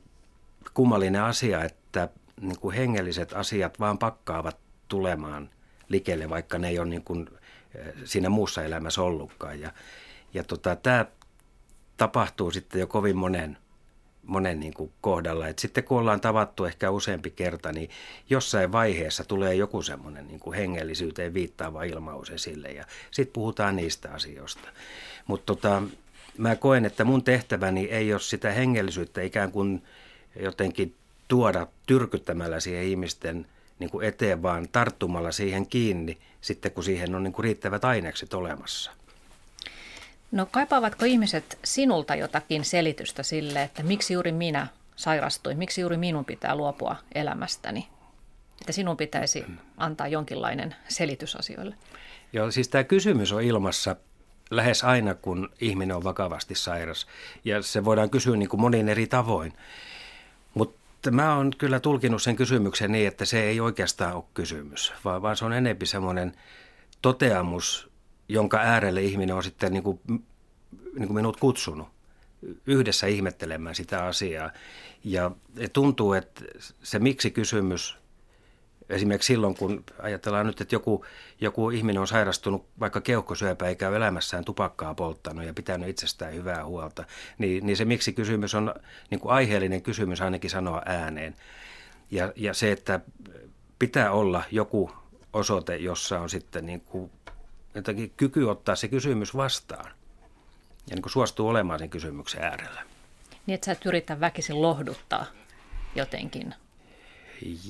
[0.73, 2.09] kummallinen asia, että
[2.41, 5.49] niin kuin hengelliset asiat vaan pakkaavat tulemaan
[5.89, 7.29] likelle, vaikka ne ei ole niin kuin
[7.75, 9.59] eh, siinä muussa elämässä ollutkaan.
[9.59, 9.71] Ja,
[10.33, 11.05] ja tota, tämä
[12.03, 13.57] tapahtuu sitten jo kovin monen,
[14.23, 15.47] monen niin kuin kohdalla.
[15.47, 17.89] Et sitten kun ollaan tavattu ehkä useampi kerta, niin
[18.29, 24.69] jossain vaiheessa tulee joku semmoinen niin hengellisyyteen viittaava ilmaus esille ja sitten puhutaan niistä asioista.
[25.27, 25.81] Mutta tota,
[26.37, 29.83] mä koen, että mun tehtäväni ei ole sitä hengellisyyttä ikään kuin
[30.39, 30.95] jotenkin
[31.27, 33.45] tuoda tyrkyttämällä siihen ihmisten
[33.79, 38.33] niin kuin eteen, vaan tarttumalla siihen kiinni sitten, kun siihen on niin kuin riittävät ainekset
[38.33, 38.91] olemassa.
[40.33, 46.25] No kaipaavatko ihmiset sinulta jotakin selitystä sille, että miksi juuri minä sairastuin, miksi juuri minun
[46.25, 47.87] pitää luopua elämästäni?
[48.61, 49.45] Että sinun pitäisi
[49.77, 51.75] antaa jonkinlainen selitys asioille.
[52.33, 53.95] Joo, siis tämä kysymys on ilmassa
[54.51, 57.07] lähes aina, kun ihminen on vakavasti sairas.
[57.45, 59.53] Ja se voidaan kysyä niin kuin monin eri tavoin.
[60.53, 65.21] Mutta mä oon kyllä tulkinut sen kysymyksen niin, että se ei oikeastaan ole kysymys, vaan,
[65.21, 66.35] vaan se on enempi semmoinen
[67.01, 67.92] toteamus,
[68.29, 69.99] jonka äärelle ihminen on sitten niin kuin,
[70.93, 71.87] niin kuin minut kutsunut
[72.67, 74.51] yhdessä ihmettelemään sitä asiaa.
[75.03, 75.31] Ja
[75.73, 76.41] tuntuu, että
[76.83, 78.03] se miksi kysymys
[78.89, 81.05] Esimerkiksi silloin, kun ajatellaan nyt, että joku,
[81.41, 86.65] joku ihminen on sairastunut vaikka keuhkosyöpä eikä ole elämässään tupakkaa polttanut ja pitänyt itsestään hyvää
[86.65, 87.05] huolta,
[87.37, 88.73] niin, niin se miksi kysymys on
[89.09, 91.35] niin kuin aiheellinen kysymys ainakin sanoa ääneen.
[92.11, 92.99] Ja, ja se, että
[93.79, 94.91] pitää olla joku
[95.33, 97.11] osoite, jossa on sitten niin kuin
[97.75, 99.91] jotenkin kyky ottaa se kysymys vastaan
[100.89, 102.83] ja niin kuin suostuu olemaan sen kysymyksen äärellä.
[103.45, 105.25] Niin, että sä et yritä väkisin lohduttaa
[105.95, 106.55] jotenkin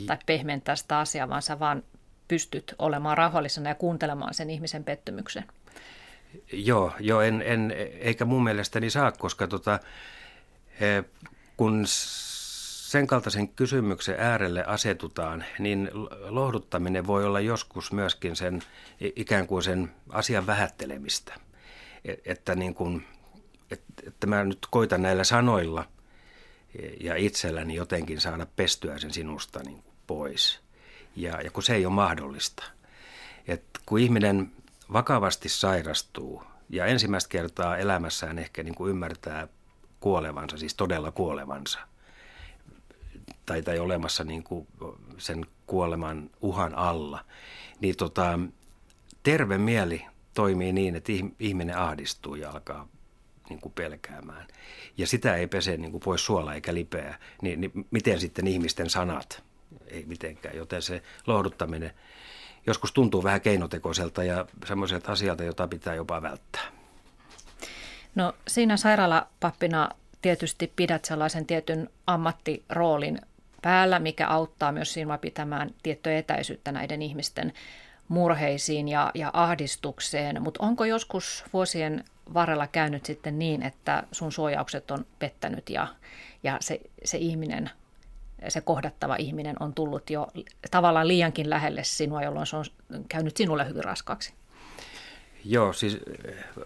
[0.05, 1.83] tai pehmentää sitä asiaa, vaan sä vaan
[2.27, 5.45] pystyt olemaan rauhallisena ja kuuntelemaan sen ihmisen pettymyksen.
[6.53, 9.79] Joo, joo en, en, eikä mun mielestäni saa, koska tota,
[11.57, 11.83] kun
[12.93, 15.89] sen kaltaisen kysymyksen äärelle asetutaan, niin
[16.29, 18.61] lohduttaminen voi olla joskus myöskin sen
[19.15, 21.33] ikään kuin sen asian vähättelemistä.
[22.05, 23.07] E, että, niin kuin,
[24.07, 25.85] että mä nyt koitan näillä sanoilla
[26.99, 30.59] ja itselläni jotenkin saada pestyä sen sinusta niin kuin pois.
[31.15, 32.63] Ja, ja kun se ei ole mahdollista.
[33.47, 34.51] Et kun ihminen
[34.93, 39.47] vakavasti sairastuu ja ensimmäistä kertaa elämässään ehkä niin kuin ymmärtää
[39.99, 41.79] kuolevansa, siis todella kuolevansa,
[43.45, 44.67] tai, tai olemassa niin kuin
[45.17, 47.25] sen kuoleman uhan alla,
[47.79, 48.39] niin tota,
[49.23, 52.87] terve mieli toimii niin, että ihminen ahdistuu ja alkaa
[53.49, 54.47] niin kuin pelkäämään.
[54.97, 57.19] Ja sitä ei pese niin kuin pois suola eikä lipeä.
[57.41, 59.43] Niin, niin miten sitten ihmisten sanat?
[59.87, 61.91] Ei mitenkään, joten se lohduttaminen
[62.67, 66.61] joskus tuntuu vähän keinotekoiselta ja semmoiselta asialta, jota pitää jopa välttää.
[68.15, 69.89] No siinä sairaalapappina
[70.23, 73.21] tietysti pidät sellaisen tietyn ammattiroolin
[73.61, 77.53] päällä, mikä auttaa myös sinua pitämään tiettyä etäisyyttä näiden ihmisten
[78.07, 84.91] murheisiin ja, ja ahdistukseen, mutta onko joskus vuosien varrella käynyt sitten niin, että sun suojaukset
[84.91, 85.87] on pettänyt ja,
[86.43, 87.69] ja se, se ihminen,
[88.47, 90.27] se kohdattava ihminen on tullut jo
[90.71, 92.65] tavallaan liiankin lähelle sinua, jolloin se on
[93.09, 94.33] käynyt sinulle hyvin raskaaksi?
[95.45, 95.99] Joo, siis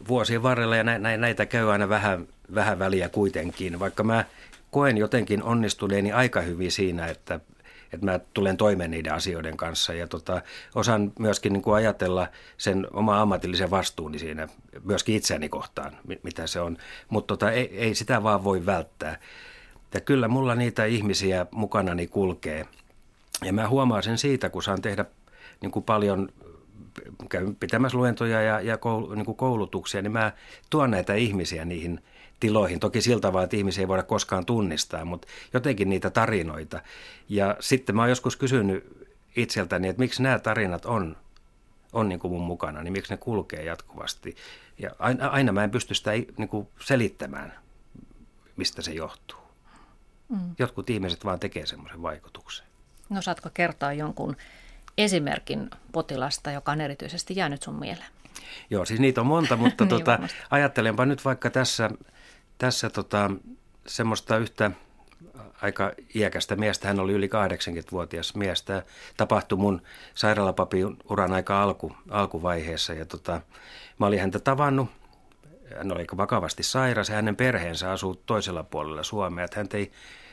[0.08, 0.84] vuosien varrella ja
[1.18, 4.26] näitä käy aina vähän, vähän väliä kuitenkin, vaikka mä
[4.72, 7.40] koen jotenkin onnistuneeni aika hyvin siinä, että
[7.94, 10.42] että mä tulen toimeen niiden asioiden kanssa ja tota,
[10.76, 14.48] osaan myöskin niin kuin ajatella sen oma ammatillisen vastuuni siinä
[14.84, 16.78] myöskin itseäni kohtaan, mitä se on.
[17.10, 19.20] Mutta tota, ei, ei sitä vaan voi välttää.
[19.94, 22.66] Ja kyllä mulla niitä ihmisiä mukanani kulkee.
[23.46, 25.06] Ja mä huomaan sen siitä, kun saan tehdä
[25.62, 26.30] niin kuin paljon
[27.30, 28.78] käyn pitämässä luentoja ja, ja
[29.16, 30.32] niin koulutuksia, niin mä
[30.70, 32.00] tuon näitä ihmisiä niihin–
[32.40, 32.80] tiloihin.
[32.80, 36.82] Toki siltä tavalla, että ihmisiä ei voida koskaan tunnistaa, mutta jotenkin niitä tarinoita.
[37.30, 41.18] Ja sitten mä oon joskus kysynyt itseltäni, että miksi nämä tarinat on,
[41.94, 44.36] on niin kuin mun mukana, niin miksi ne kulkee jatkuvasti.
[44.80, 47.54] Ja aina, aina mä en pysty sitä niin kuin selittämään,
[48.58, 49.40] mistä se johtuu.
[50.30, 50.56] Mm.
[50.60, 52.68] Jotkut ihmiset vaan tekee semmoisen vaikutuksen.
[53.10, 54.38] No saatko kertoa jonkun
[54.98, 58.12] esimerkin potilasta, joka on erityisesti jäänyt sun mieleen?
[58.70, 60.20] Joo, siis niitä on monta, mutta niin tota,
[60.50, 61.90] ajattelenpa nyt vaikka tässä
[62.58, 63.32] tässä tota,
[63.88, 64.72] semmoista yhtä
[65.62, 66.88] aika iäkästä miestä.
[66.88, 68.84] Hän oli yli 80-vuotias miestä.
[69.18, 69.82] Tapahtui mun
[70.14, 72.94] sairaalapapin uran aika alku, alkuvaiheessa.
[72.94, 73.42] Ja tota,
[74.00, 74.90] mä olin häntä tavannut.
[75.78, 79.46] Hän oli vakavasti sairas ja hänen perheensä asuu toisella puolella Suomea.
[79.46, 79.92] Että hän ei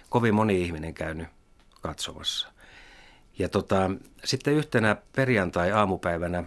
[0.08, 1.28] kovin moni ihminen käynyt
[1.80, 2.48] katsomassa.
[3.38, 3.90] Ja tota,
[4.24, 6.44] sitten yhtenä perjantai-aamupäivänä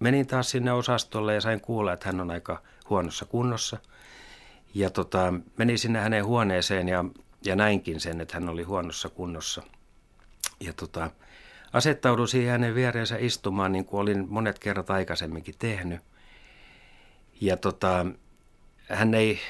[0.00, 3.78] menin taas sinne osastolle ja sain kuulla, että hän on aika huonossa kunnossa.
[4.74, 7.04] Ja tota, menin sinne hänen huoneeseen ja,
[7.44, 9.62] ja näinkin sen, että hän oli huonossa kunnossa.
[10.60, 11.10] Ja tota,
[11.72, 16.00] asettauduin siihen hänen viereensä istumaan, niin kuin olin monet kerrat aikaisemminkin tehnyt.
[17.40, 18.06] Ja tota,
[18.88, 19.40] hän ei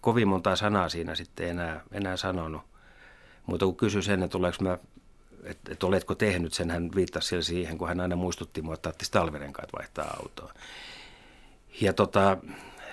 [0.00, 2.62] kovin montaa sanaa siinä sitten enää, enää sanonut.
[3.46, 4.78] Mutta kun kysyi sen, että, mä,
[5.44, 9.12] että, että oletko tehnyt sen, hän viittasi siihen, kun hän aina muistutti mua, että tarvitsisi
[9.12, 10.54] talvirenkaat vaihtaa autoa.
[11.80, 12.38] Ja tota,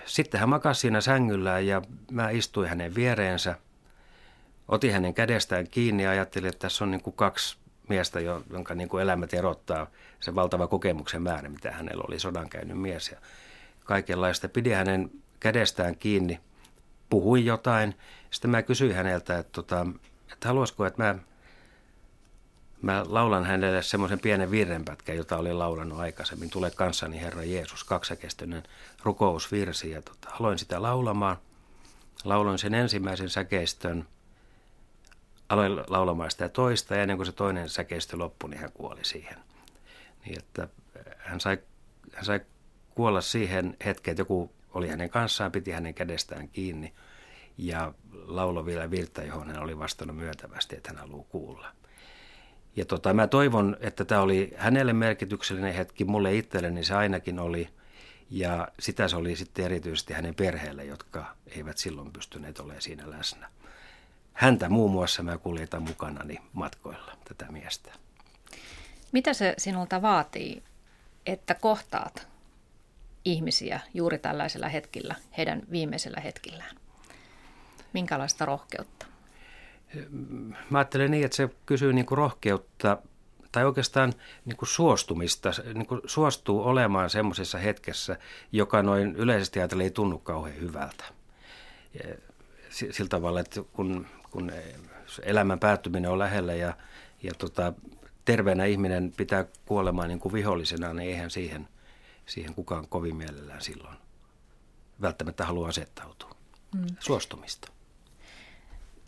[0.08, 3.56] sitten hän makasi siinä sängyllään ja mä istuin hänen viereensä.
[4.68, 7.58] Otin hänen kädestään kiinni ja ajattelin, että tässä on niin kuin kaksi
[7.90, 8.20] miestä,
[8.52, 9.88] jonka niin kuin elämät erottaa
[10.20, 13.10] se valtava kokemuksen määrä, mitä hänellä oli sodan käynyt mies.
[13.12, 13.18] Ja
[13.84, 14.50] kaikenlaista.
[14.50, 16.40] Pidin hänen kädestään kiinni,
[17.10, 17.96] puhuin jotain.
[18.32, 19.86] Sitten mä kysyin häneltä, että, tota,
[20.34, 21.16] että haluaisiko, että mä,
[22.82, 26.50] mä laulan hänelle semmoisen pienen virrenpätkän, jota olin laulannut aikaisemmin.
[26.50, 28.64] Tule kanssani Herra Jeesus, kaksakestoinen
[29.04, 29.90] rukousvirsi.
[29.90, 31.38] Ja tota, aloin sitä laulamaan.
[32.24, 34.08] Lauloin sen ensimmäisen säkeistön.
[35.50, 39.38] Aloin laulamaan sitä toista ja ennen kuin se toinen säkeistö loppui, niin hän kuoli siihen.
[40.26, 40.68] Niin että
[41.18, 41.58] hän sai,
[42.14, 42.40] hän sai
[42.90, 46.94] kuolla siihen hetkeen, että joku oli hänen kanssaan, piti hänen kädestään kiinni
[47.58, 51.77] ja laulo vielä virta, johon hän oli vastannut myöntävästi, että hän haluaa kuulla.
[52.78, 57.70] Ja tota, mä toivon, että tämä oli hänelle merkityksellinen hetki, mulle itselleni se ainakin oli.
[58.30, 63.50] Ja sitä se oli sitten erityisesti hänen perheelle, jotka eivät silloin pystyneet olemaan siinä läsnä.
[64.34, 67.94] Häntä muun muassa mä kuljetan mukanani matkoilla, tätä miestä.
[69.12, 70.64] Mitä se sinulta vaatii,
[71.26, 72.28] että kohtaat
[73.26, 76.76] ihmisiä juuri tällaisella hetkellä, heidän viimeisellä hetkillään?
[77.94, 79.06] Minkälaista rohkeutta?
[80.70, 82.98] Mä ajattelen niin, että se kysyy niin kuin rohkeutta
[83.52, 84.14] tai oikeastaan
[84.46, 88.18] niin kuin suostumista, niin kuin suostuu olemaan semmoisessa hetkessä,
[88.52, 91.06] joka noin yleisesti ajatellen ei tunnu kauhean hyvältä.
[92.70, 94.52] Sillä tavalla, että kun, kun
[95.24, 96.74] elämän päättyminen on lähellä ja,
[97.24, 97.74] ja tota,
[98.26, 101.68] terveenä ihminen pitää kuolemaan niin kuin vihollisena, niin eihän siihen,
[102.26, 103.98] siihen kukaan kovin mielellään silloin
[105.02, 106.32] välttämättä halua asettautua.
[106.76, 106.86] Mm.
[107.00, 107.77] Suostumista.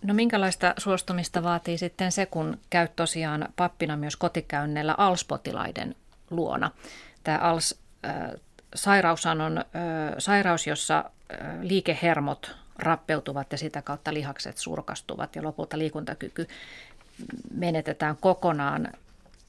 [0.01, 5.95] No minkälaista suostumista vaatii sitten se, kun käyt tosiaan pappina myös kotikäynneillä ALS-potilaiden
[6.29, 6.71] luona?
[7.23, 9.65] Tämä ALS-sairaus on
[10.17, 11.11] sairaus, jossa
[11.61, 16.47] liikehermot rappeutuvat ja sitä kautta lihakset surkastuvat ja lopulta liikuntakyky
[17.53, 18.87] menetetään kokonaan.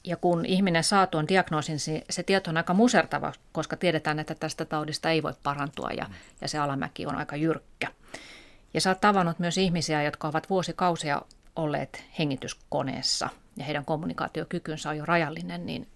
[0.03, 4.65] Ja kun ihminen saa tuon diagnoosin, se tieto on aika musertava, koska tiedetään, että tästä
[4.65, 6.09] taudista ei voi parantua ja,
[6.41, 7.87] ja se alamäki on aika jyrkkä.
[8.73, 11.21] Ja sä oot tavannut myös ihmisiä, jotka ovat vuosikausia
[11.55, 15.87] olleet hengityskoneessa ja heidän kommunikaatiokykynsä on jo rajallinen, niin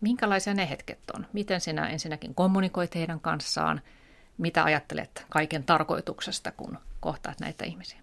[0.00, 1.26] minkälaisia ne hetket on?
[1.32, 3.80] Miten sinä ensinnäkin kommunikoit heidän kanssaan?
[4.38, 7.98] Mitä ajattelet kaiken tarkoituksesta, kun kohtaat näitä ihmisiä?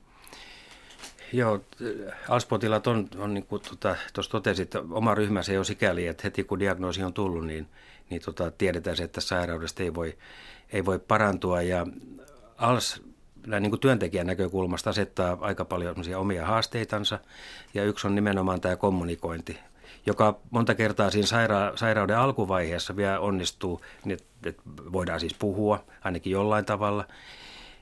[1.33, 1.61] Joo,
[2.29, 6.59] alspotilaat on, on niin kuin tuota, tuossa totesit, oma ryhmänsä jo sikäli, että heti kun
[6.59, 7.67] diagnoosi on tullut, niin,
[8.09, 10.17] niin tuota, tiedetään se, että sairaudesta ei voi,
[10.69, 11.61] ei voi parantua.
[11.61, 11.87] Ja
[12.57, 13.01] ALS
[13.47, 17.19] näin niin kuin työntekijän näkökulmasta asettaa aika paljon omia haasteitansa.
[17.73, 19.59] Ja yksi on nimenomaan tämä kommunikointi,
[20.05, 26.31] joka monta kertaa siinä saira- sairauden alkuvaiheessa vielä onnistuu, niin että voidaan siis puhua ainakin
[26.31, 27.07] jollain tavalla.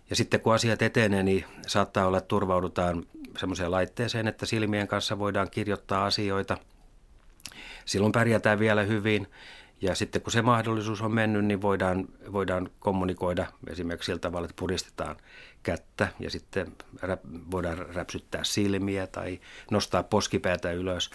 [0.10, 3.06] Ja sitten kun asiat etenee, niin saattaa olla, että turvaudutaan
[3.38, 6.58] semmoiseen laitteeseen, että silmien kanssa voidaan kirjoittaa asioita.
[7.86, 9.28] Silloin pärjätään vielä hyvin.
[9.82, 14.60] Ja sitten kun se mahdollisuus on mennyt, niin voidaan, voidaan kommunikoida esimerkiksi sillä tavalla, että
[14.60, 15.16] puristetaan
[15.64, 16.72] kättä ja sitten
[17.52, 19.40] voidaan räpsyttää silmiä tai
[19.72, 21.10] nostaa poskipäätä ylös.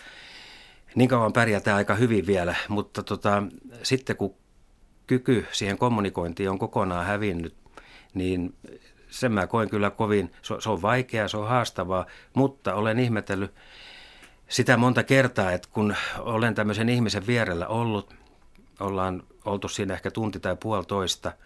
[0.95, 3.43] Niin kauan pärjätään aika hyvin vielä, mutta tota,
[3.83, 4.35] sitten kun
[5.07, 7.55] kyky siihen kommunikointiin on kokonaan hävinnyt,
[8.15, 8.55] niin
[9.09, 13.55] sen mä koen kyllä kovin, se, se on vaikeaa, se on haastavaa, mutta olen ihmetellyt
[14.49, 18.15] sitä monta kertaa, että kun olen tämmöisen ihmisen vierellä ollut,
[18.81, 21.33] ollaan oltu siinä ehkä tunti tai puolitoista–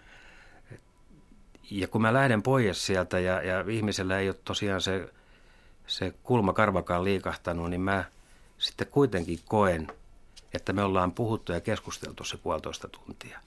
[1.80, 5.08] ja kun mä lähden pois sieltä ja, ja ihmisellä ei ole tosiaan se,
[5.86, 8.04] se kulma karvakaan liikahtanut, niin mä
[8.58, 9.88] sitten kuitenkin koen,
[10.54, 13.38] että me ollaan puhuttu ja keskusteltu se puolitoista tuntia.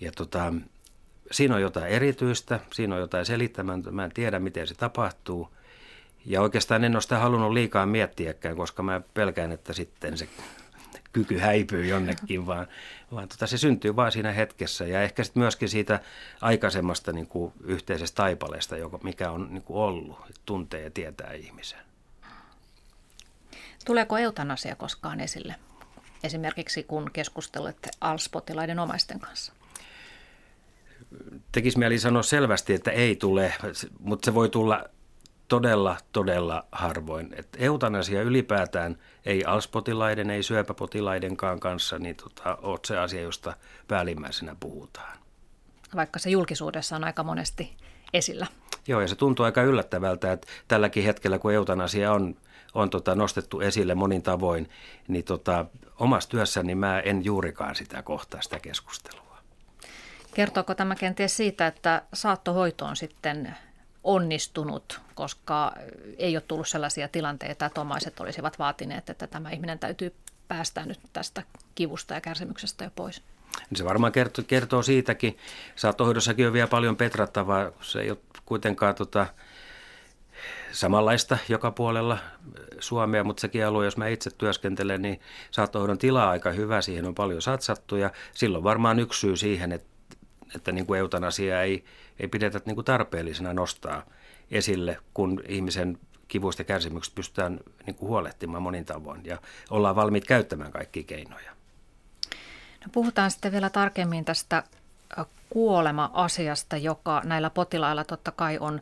[0.00, 0.54] Ja tota,
[1.30, 5.48] siinä on jotain erityistä, siinä on jotain selittämätöntä, mä en tiedä miten se tapahtuu.
[6.24, 10.28] Ja oikeastaan en ole sitä halunnut liikaa miettiäkään, koska mä pelkään, että sitten se
[11.16, 12.66] kyky häipyy jonnekin, vaan,
[13.12, 14.86] vaan tota, se syntyy vain siinä hetkessä.
[14.86, 16.00] Ja ehkä sitten myöskin siitä
[16.40, 21.78] aikaisemmasta niin kuin yhteisestä taipaleesta, joka, mikä on niin kuin ollut, tuntee ja tietää ihmisen.
[23.84, 25.54] Tuleeko eutanasia koskaan esille?
[26.24, 29.52] Esimerkiksi kun keskustelette ALS-potilaiden omaisten kanssa.
[31.52, 33.54] Tekisi mieli sanoa selvästi, että ei tule,
[34.00, 34.84] mutta se voi tulla
[35.48, 37.34] todella, todella harvoin.
[37.36, 43.56] Et eutanasia ylipäätään ei alspotilaiden, ei syöpäpotilaidenkaan kanssa, niin tota, oot se asia, josta
[43.88, 45.18] päällimmäisenä puhutaan.
[45.96, 47.76] Vaikka se julkisuudessa on aika monesti
[48.12, 48.46] esillä.
[48.88, 52.36] Joo, ja se tuntuu aika yllättävältä, että tälläkin hetkellä, kun eutanasia on,
[52.74, 54.70] on tota nostettu esille monin tavoin,
[55.08, 55.66] niin tota,
[55.98, 59.38] omassa työssäni mä en juurikaan sitä kohtaa sitä keskustelua.
[60.34, 63.56] Kertooko tämä kenties siitä, että saattohoito on sitten
[64.06, 65.72] onnistunut, koska
[66.18, 70.14] ei ole tullut sellaisia tilanteita, että omaiset olisivat vaatineet, että tämä ihminen täytyy
[70.48, 71.42] päästää nyt tästä
[71.74, 73.22] kivusta ja kärsimyksestä jo pois.
[73.74, 75.38] Se varmaan kertoo, kertoo siitäkin.
[75.76, 77.70] Saattohoidossakin on vielä paljon petrattavaa.
[77.80, 79.26] Se ei ole kuitenkaan tota,
[80.72, 82.18] samanlaista joka puolella
[82.80, 87.14] Suomea, mutta sekin alue, jos mä itse työskentelen, niin saattohoidon tila aika hyvä, siihen on
[87.14, 89.95] paljon satsattu ja silloin varmaan yksi syy siihen, että,
[90.56, 91.84] että niin kuin eutanasia ei,
[92.20, 94.02] ei pidetä niin kuin tarpeellisena nostaa
[94.50, 99.38] esille, kun ihmisen kivuista ja kärsimyksistä pystytään niin kuin huolehtimaan monin tavoin ja
[99.70, 101.50] ollaan valmiit käyttämään kaikkia keinoja.
[102.84, 104.62] No puhutaan sitten vielä tarkemmin tästä
[105.50, 108.80] kuolema-asiasta, joka näillä potilailla totta kai on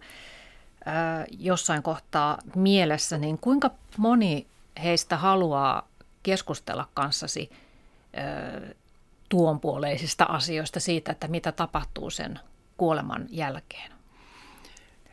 [1.38, 4.46] jossain kohtaa mielessä, niin kuinka moni
[4.82, 5.88] heistä haluaa
[6.22, 7.50] keskustella kanssasi
[9.28, 12.40] tuonpuoleisista asioista siitä, että mitä tapahtuu sen
[12.76, 13.92] kuoleman jälkeen?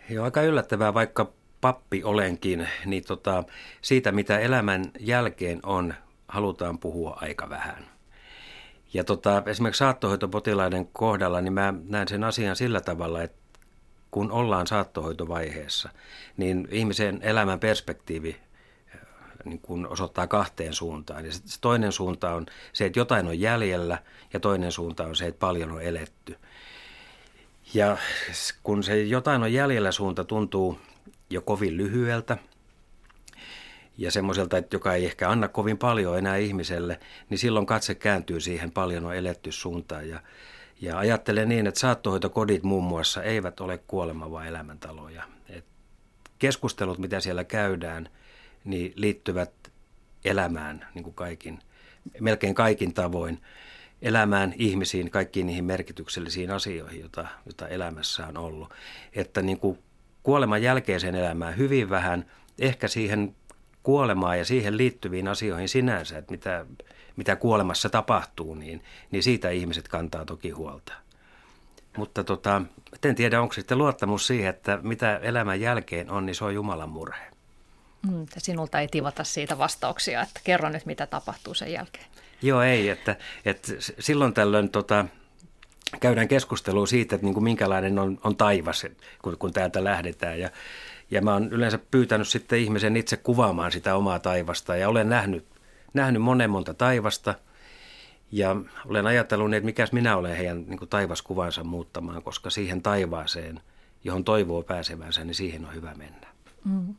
[0.09, 3.43] Joo, aika yllättävää, vaikka pappi olenkin, niin tota,
[3.81, 5.93] siitä mitä elämän jälkeen on,
[6.27, 7.85] halutaan puhua aika vähän.
[8.93, 13.41] Ja tota, esimerkiksi saattohoitopotilaiden kohdalla, niin mä näen sen asian sillä tavalla, että
[14.11, 15.89] kun ollaan saattohoitovaiheessa,
[16.37, 18.39] niin ihmisen elämän perspektiivi
[19.45, 21.25] niin kun osoittaa kahteen suuntaan.
[21.25, 23.97] Ja se toinen suunta on se, että jotain on jäljellä,
[24.33, 26.37] ja toinen suunta on se, että paljon on eletty.
[27.73, 27.97] Ja
[28.63, 30.79] kun se jotain on jäljellä suunta tuntuu
[31.29, 32.37] jo kovin lyhyeltä
[33.97, 36.99] ja semmoiselta, että joka ei ehkä anna kovin paljon enää ihmiselle,
[37.29, 40.09] niin silloin katse kääntyy siihen paljon on eletty suuntaan.
[40.09, 40.21] Ja,
[40.81, 45.23] ja ajattelen niin, että saattohoitokodit muun muassa eivät ole kuolema vaan elämäntaloja.
[45.49, 45.65] Et
[46.39, 48.09] keskustelut, mitä siellä käydään,
[48.63, 49.51] niin liittyvät
[50.25, 51.59] elämään niin kuin kaikin,
[52.19, 53.41] melkein kaikin tavoin
[54.01, 58.73] elämään, ihmisiin, kaikkiin niihin merkityksellisiin asioihin, joita, joita elämässä on ollut.
[59.13, 59.79] Että niin kuin
[60.23, 62.25] kuoleman jälkeiseen elämään hyvin vähän,
[62.59, 63.35] ehkä siihen
[63.83, 66.65] kuolemaan ja siihen liittyviin asioihin sinänsä, että mitä,
[67.15, 70.93] mitä kuolemassa tapahtuu, niin, niin siitä ihmiset kantaa toki huolta.
[71.97, 72.61] Mutta tota,
[73.03, 76.89] en tiedä, onko sitten luottamus siihen, että mitä elämän jälkeen on, niin se on Jumalan
[76.89, 77.30] murhe.
[78.09, 82.05] Mm, sinulta ei tivata siitä vastauksia, että kerro nyt, mitä tapahtuu sen jälkeen.
[82.41, 82.89] Joo, ei.
[82.89, 85.05] Että, että silloin tällöin tota,
[85.99, 88.85] käydään keskustelua siitä, että niin kuin minkälainen on, on taivas,
[89.21, 90.39] kun, kun täältä lähdetään.
[90.39, 90.49] Ja,
[91.11, 95.45] ja mä oon yleensä pyytänyt sitten ihmisen itse kuvaamaan sitä omaa taivasta ja olen nähnyt,
[95.93, 97.35] nähnyt monen monta taivasta.
[98.31, 103.61] Ja olen ajatellut, että mikäs minä olen heidän niin kuin taivaskuvansa muuttamaan, koska siihen taivaaseen,
[104.03, 106.27] johon toivoo pääsevänsä, niin siihen on hyvä mennä.
[106.65, 106.95] Mm.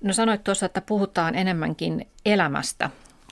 [0.00, 2.90] No sanoit tuossa, että puhutaan enemmänkin elämästä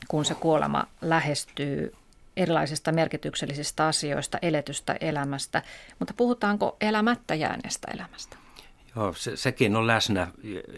[0.09, 1.92] kun se kuolema lähestyy
[2.37, 5.62] erilaisista merkityksellisistä asioista, eletystä elämästä,
[5.98, 8.37] mutta puhutaanko elämättä jääneestä elämästä?
[8.96, 10.27] Joo, se, sekin on läsnä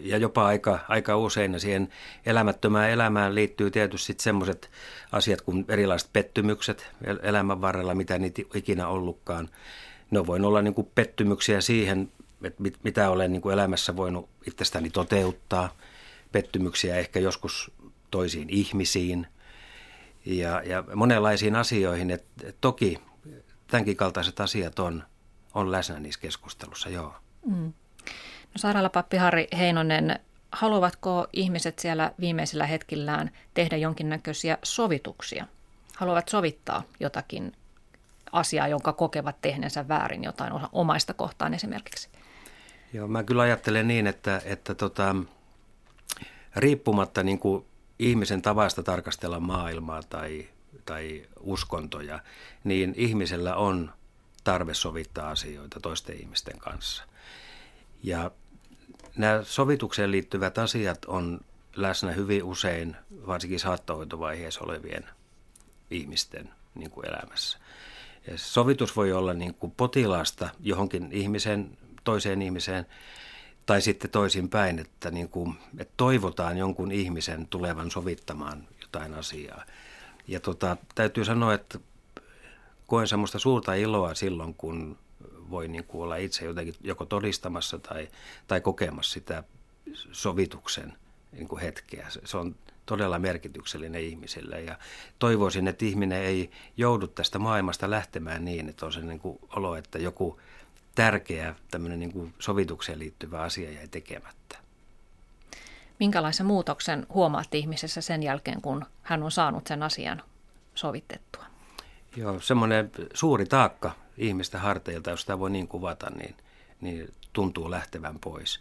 [0.01, 1.53] ja jopa aika, aika usein.
[1.53, 1.89] Ja siihen
[2.25, 4.71] elämättömään elämään liittyy tietysti semmoiset
[5.11, 6.91] asiat kuin erilaiset pettymykset
[7.23, 9.49] elämän varrella, mitä niitä ikinä ollutkaan.
[10.11, 12.11] Ne voi olla niin kuin pettymyksiä siihen,
[12.43, 15.69] että mit, mitä olen niin kuin elämässä voinut itsestäni toteuttaa.
[16.31, 17.71] Pettymyksiä ehkä joskus
[18.11, 19.27] toisiin ihmisiin
[20.25, 22.11] ja, ja monenlaisiin asioihin.
[22.11, 22.99] Et, et toki
[23.67, 25.03] tämänkin kaltaiset asiat on,
[25.53, 27.15] on läsnä niissä keskustelussa, joo.
[27.45, 27.73] Mm.
[28.53, 30.19] No sairaalapappi Harri Heinonen,
[30.51, 35.45] haluavatko ihmiset siellä viimeisillä hetkillään tehdä jonkinnäköisiä sovituksia?
[35.95, 37.53] Haluavat sovittaa jotakin
[38.31, 42.09] asiaa, jonka kokevat tehneensä väärin, jotain omaista kohtaan esimerkiksi?
[42.97, 45.15] Joo, mä kyllä ajattelen niin, että, että tota,
[46.55, 47.65] riippumatta niin kuin
[47.99, 50.47] ihmisen tavasta tarkastella maailmaa tai,
[50.85, 52.19] tai uskontoja,
[52.63, 53.93] niin ihmisellä on
[54.43, 57.03] tarve sovittaa asioita toisten ihmisten kanssa.
[58.03, 58.31] Ja
[59.17, 61.39] nämä sovitukseen liittyvät asiat on
[61.75, 62.95] läsnä hyvin usein,
[63.27, 65.05] varsinkin saattohoitovaiheessa olevien
[65.91, 67.57] ihmisten niin kuin elämässä.
[68.27, 71.77] Ja sovitus voi olla niin kuin potilaasta johonkin ihmiseen,
[72.07, 72.85] toiseen ihmiseen,
[73.65, 79.63] tai sitten toisinpäin, että, niin kuin, että toivotaan jonkun ihmisen tulevan sovittamaan jotain asiaa.
[80.27, 81.79] Ja tota, täytyy sanoa, että
[82.87, 84.97] koen semmoista suurta iloa silloin, kun
[85.49, 88.07] voi niin kuin olla itse jotenkin joko todistamassa tai,
[88.47, 89.43] tai kokemassa sitä
[90.11, 90.93] sovituksen
[91.31, 92.07] niin kuin hetkeä.
[92.25, 92.55] Se on
[92.85, 94.77] todella merkityksellinen ihmisille ja
[95.19, 99.75] toivoisin, että ihminen ei joudu tästä maailmasta lähtemään niin, että on se niin kuin olo,
[99.75, 100.39] että joku
[100.97, 104.57] tärkeä tämmöinen niin kuin sovitukseen liittyvä asia jäi tekemättä.
[105.99, 110.21] Minkälaisen muutoksen huomaat ihmisessä sen jälkeen, kun hän on saanut sen asian
[110.75, 111.45] sovitettua?
[112.15, 116.35] Joo, semmoinen suuri taakka ihmistä harteilta, jos sitä voi niin kuvata, niin,
[116.81, 118.59] niin tuntuu lähtevän pois.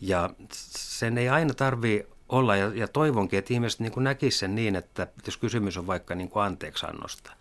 [0.00, 0.30] Ja
[0.76, 5.06] sen ei aina tarvi olla, ja, ja toivonkin, että ihmiset niin näkisivät sen niin, että
[5.26, 7.32] jos kysymys on vaikka niin kuin anteeksannosta,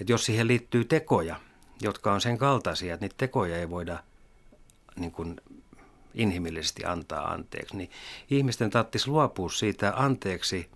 [0.00, 1.36] että jos siihen liittyy tekoja,
[1.82, 3.98] jotka on sen kaltaisia, että niitä tekoja ei voida
[4.96, 5.40] niin kuin
[6.14, 7.90] inhimillisesti antaa anteeksi, niin
[8.30, 10.70] ihmisten tarvitsisi luopua siitä anteeksi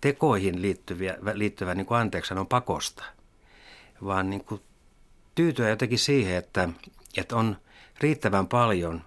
[0.00, 3.04] tekoihin liittyviä, liittyvä niin anteeksi on pakosta,
[4.04, 4.60] vaan niin kuin
[5.34, 6.68] tyytyä jotenkin siihen, että,
[7.16, 7.56] että on
[8.00, 9.02] riittävän paljon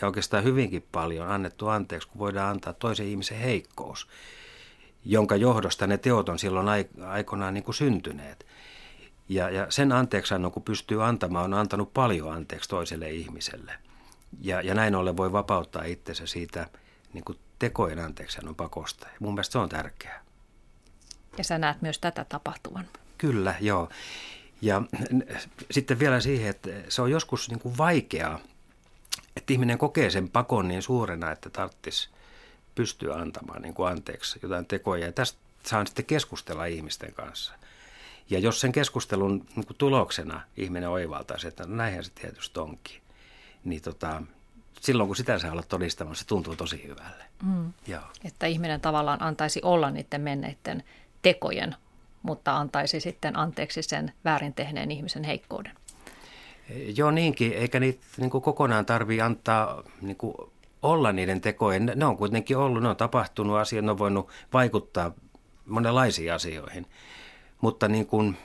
[0.00, 4.08] ja oikeastaan hyvinkin paljon annettu anteeksi, kun voidaan antaa toisen ihmisen heikkous,
[5.04, 8.46] jonka johdosta ne teot on silloin aikoinaan niin syntyneet.
[9.28, 13.72] Ja, ja sen anteeksi kun pystyy antamaan, on antanut paljon anteeksi toiselle ihmiselle.
[14.40, 16.66] Ja, ja näin ollen voi vapauttaa itsensä siitä
[17.12, 19.06] niin kuin tekojen anteeksiannon pakosta.
[19.06, 20.24] Ja mun mielestä se on tärkeää.
[21.38, 22.88] Ja sä näet myös tätä tapahtuvan.
[23.18, 23.88] Kyllä, joo.
[24.62, 24.82] Ja
[25.70, 28.40] sitten vielä siihen, että se on joskus niin kuin vaikeaa,
[29.36, 32.08] että ihminen kokee sen pakon niin suurena, että tarvitsisi
[32.74, 35.06] pystyä antamaan niin kuin anteeksi jotain tekoja.
[35.06, 37.54] Ja tästä saan sitten keskustella ihmisten kanssa.
[38.30, 43.00] Ja jos sen keskustelun niin kuin tuloksena ihminen oivaltaisi, että no näinhän se tietysti onkin,
[43.64, 44.22] niin tota,
[44.80, 47.24] silloin kun sitä saa olla todistamassa, se tuntuu tosi hyvälle.
[47.42, 47.72] Mm.
[47.86, 48.02] Joo.
[48.24, 50.82] Että ihminen tavallaan antaisi olla niiden menneiden
[51.22, 51.76] tekojen,
[52.22, 55.72] mutta antaisi sitten anteeksi sen väärin tehneen ihmisen heikkouden.
[56.96, 60.34] Joo niinkin, eikä niitä niin kuin kokonaan tarvitse antaa niin kuin
[60.82, 61.92] olla niiden tekojen.
[61.94, 65.12] Ne on kuitenkin ollut, ne on tapahtunut asiat, ne on voinut vaikuttaa
[65.66, 66.86] monenlaisiin asioihin.
[67.60, 68.36] Mutta niin kuin,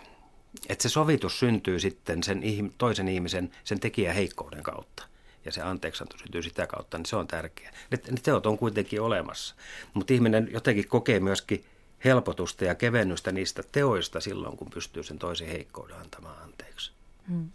[0.70, 2.44] että se sovitus syntyy sitten sen
[2.78, 5.04] toisen ihmisen, sen tekijän heikkouden kautta
[5.46, 7.72] ja se anteeksianto syntyy sitä kautta, niin se on tärkeää.
[7.92, 9.56] Ne, ne teot on kuitenkin olemassa,
[9.94, 11.66] mutta ihminen jotenkin kokee myöskin
[12.06, 16.92] helpotusta ja kevennystä niistä teoista silloin, kun pystyy sen toisen heikkouden antamaan anteeksi.
[17.28, 17.50] Hmm.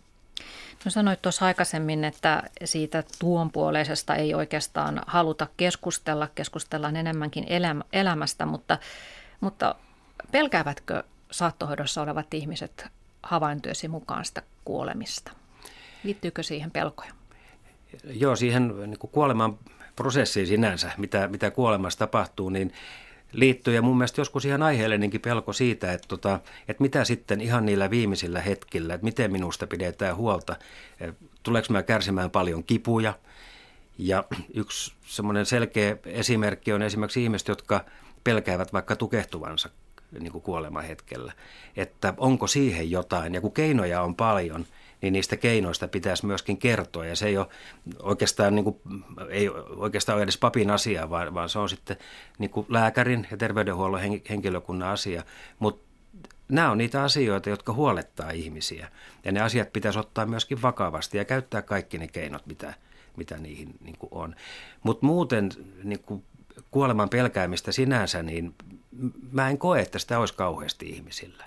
[0.84, 7.46] No sanoit tuossa aikaisemmin, että siitä tuonpuoleisesta ei oikeastaan haluta keskustella, keskustellaan enemmänkin
[7.92, 8.78] elämästä, mutta,
[9.40, 9.74] mutta
[10.30, 11.02] pelkäävätkö
[11.34, 12.86] saattohoidossa olevat ihmiset
[13.22, 15.32] havaintojesi mukaan sitä kuolemista?
[16.04, 17.12] Liittyykö siihen pelkoja?
[18.04, 19.58] Joo, siihen niin kuoleman
[19.96, 22.72] prosessiin sinänsä, mitä, mitä kuolemassa tapahtuu, niin
[23.32, 27.66] liittyy ja mun mielestä joskus ihan aiheellinenkin pelko siitä, että, tota, että mitä sitten ihan
[27.66, 30.56] niillä viimeisillä hetkillä, että miten minusta pidetään huolta,
[31.42, 33.14] tuleeko mä kärsimään paljon kipuja.
[33.98, 34.24] Ja
[34.54, 37.84] yksi semmoinen selkeä esimerkki on esimerkiksi ihmiset, jotka
[38.24, 39.68] pelkäävät vaikka tukehtuvansa
[40.20, 41.32] niin kuin kuoleman hetkellä,
[41.76, 43.34] että onko siihen jotain.
[43.34, 44.66] Ja kun keinoja on paljon,
[45.00, 47.06] niin niistä keinoista pitäisi myöskin kertoa.
[47.06, 47.46] Ja se ei ole
[48.02, 48.76] oikeastaan, niin kuin,
[49.30, 51.96] ei oikeastaan ole edes papin asia, vaan, vaan se on sitten
[52.38, 54.00] niin kuin lääkärin ja terveydenhuollon
[54.30, 55.22] henkilökunnan asia.
[55.58, 55.84] Mutta
[56.48, 58.88] nämä on niitä asioita, jotka huolettaa ihmisiä.
[59.24, 62.74] Ja ne asiat pitäisi ottaa myöskin vakavasti ja käyttää kaikki ne keinot, mitä,
[63.16, 64.34] mitä niihin niin kuin on.
[64.82, 65.50] Mutta muuten
[65.82, 66.24] niin kuin
[66.70, 68.54] kuoleman pelkäämistä sinänsä, niin
[69.32, 71.44] mä en koe, että sitä olisi kauheasti ihmisillä.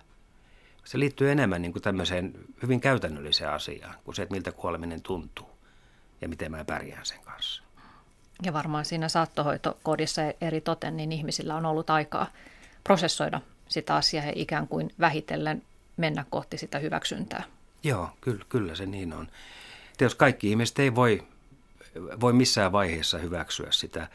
[0.83, 2.33] Se liittyy enemmän niin kuin tämmöiseen
[2.63, 5.49] hyvin käytännölliseen asiaan kuin se, että miltä kuoleminen tuntuu
[6.21, 7.63] ja miten mä pärjään sen kanssa.
[8.43, 12.27] Ja varmaan siinä saattohoitokodissa eri toten, niin ihmisillä on ollut aikaa
[12.83, 15.61] prosessoida sitä asiaa ja ikään kuin vähitellen
[15.97, 17.43] mennä kohti sitä hyväksyntää.
[17.83, 19.27] Joo, kyllä, kyllä se niin on.
[20.01, 21.27] jos kaikki ihmiset ei voi,
[22.21, 24.07] voi missään vaiheessa hyväksyä sitä.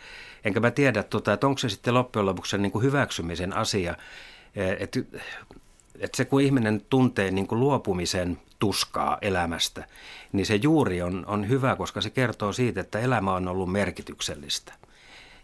[0.44, 3.96] Enkä mä tiedä, tota, että onko se sitten loppujen lopuksi niin kuin hyväksymisen asia,
[4.78, 5.00] että
[6.02, 9.84] että se kun ihminen tuntee niin kuin luopumisen tuskaa elämästä,
[10.32, 14.72] niin se juuri on, on hyvä, koska se kertoo siitä, että elämä on ollut merkityksellistä.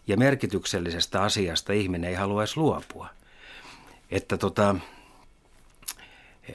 [0.07, 3.09] Ja merkityksellisestä asiasta ihminen ei halua edes luopua.
[4.11, 4.75] Että tota,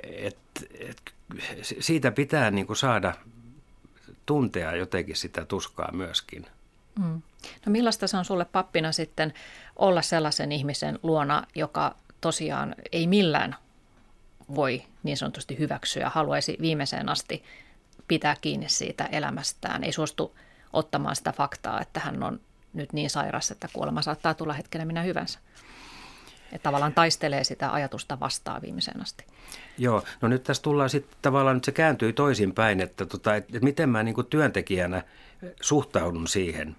[0.02, 0.38] et,
[0.78, 1.14] et,
[1.60, 3.14] siitä pitää niin kuin saada
[4.26, 6.46] tuntea jotenkin sitä tuskaa myöskin.
[6.98, 7.22] Mm.
[7.66, 9.34] No millaista se on sulle pappina sitten
[9.76, 13.56] olla sellaisen ihmisen luona, joka tosiaan ei millään
[14.54, 17.44] voi niin sanotusti hyväksyä, haluaisi viimeiseen asti
[18.08, 20.36] pitää kiinni siitä elämästään, ei suostu
[20.72, 22.40] ottamaan sitä faktaa, että hän on
[22.74, 25.38] nyt niin sairas, että kuolema saattaa tulla hetkenä minä hyvänsä.
[26.54, 29.24] Että tavallaan taistelee sitä ajatusta vastaan viimeiseen asti.
[29.78, 33.88] Joo, no nyt tässä tullaan sitten tavallaan, nyt se kääntyy toisinpäin, että, tota, että, miten
[33.88, 35.02] mä niin työntekijänä
[35.60, 36.76] suhtaudun siihen,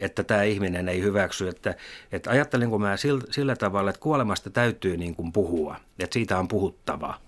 [0.00, 1.48] että tämä ihminen ei hyväksy.
[1.48, 1.74] Että,
[2.12, 6.48] että ajattelinko mä sillä, sillä tavalla, että kuolemasta täytyy niin kuin puhua, että siitä on
[6.48, 7.20] puhuttava.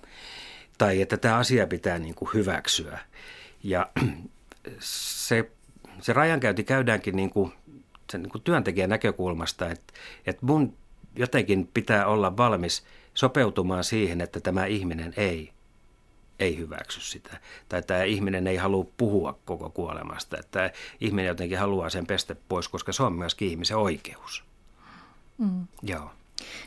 [0.79, 2.99] Tai että tämä asia pitää niin kuin hyväksyä.
[3.63, 3.91] Ja
[5.29, 5.51] se,
[6.01, 7.53] se rajankäynti käydäänkin niin kuin,
[8.13, 9.93] sen niin kuin työntekijän näkökulmasta, että,
[10.27, 10.77] että mun
[11.17, 12.85] jotenkin pitää olla valmis
[13.15, 15.53] sopeutumaan siihen, että tämä ihminen ei
[16.41, 17.37] ei hyväksy sitä.
[17.69, 20.37] Tai tämä ihminen ei halua puhua koko kuolemasta.
[20.39, 24.45] Että ihminen jotenkin haluaa sen pestä pois, koska se on myöskin ihmisen oikeus.
[25.39, 25.67] Mm.
[25.83, 26.11] Joo.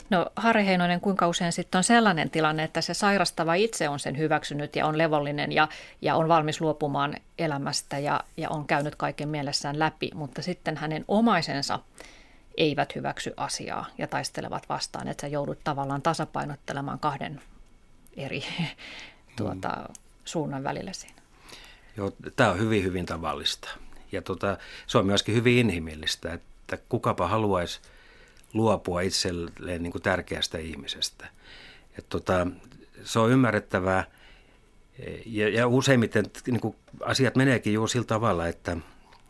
[0.09, 4.17] No Harri Heinonen, kuinka usein sitten on sellainen tilanne, että se sairastava itse on sen
[4.17, 5.67] hyväksynyt ja on levollinen ja,
[6.01, 11.05] ja on valmis luopumaan elämästä ja, ja on käynyt kaiken mielessään läpi, mutta sitten hänen
[11.07, 11.79] omaisensa
[12.58, 17.41] eivät hyväksy asiaa ja taistelevat vastaan, että sä joudut tavallaan tasapainottelemaan kahden
[18.18, 18.43] eri
[19.38, 19.93] tuota, mm.
[20.26, 21.22] suunnan välillä siinä.
[21.97, 23.70] Joo, tämä on hyvin, hyvin tavallista.
[24.12, 27.80] Ja tota, se on myöskin hyvin inhimillistä, että kukapa haluaisi
[28.54, 31.28] luopua itselleen niin kuin tärkeästä ihmisestä.
[31.97, 32.47] Et tota,
[33.04, 34.04] se on ymmärrettävää
[35.26, 36.76] ja, ja useimmiten niin kuin
[37.06, 38.78] asiat meneekin juuri sillä tavalla, että,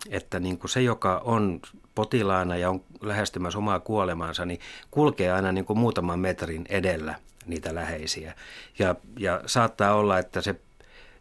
[0.10, 1.62] että niin kuin se, joka on
[1.96, 4.60] potilaana ja on lähestymässä omaa kuolemaansa, niin
[4.91, 7.16] kulkee aina niin kuin muutaman metrin edellä
[7.46, 8.34] niitä läheisiä.
[8.80, 10.56] Ja, ja saattaa olla, että se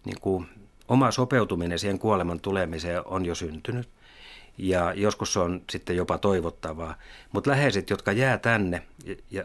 [0.04, 0.46] niin kuin,
[0.88, 3.88] oma sopeutuminen siihen kuoleman tulemiseen on jo syntynyt.
[4.58, 6.94] Ja joskus se on sitten jopa toivottavaa.
[7.32, 9.44] Mutta läheiset, jotka jää tänne ja, ja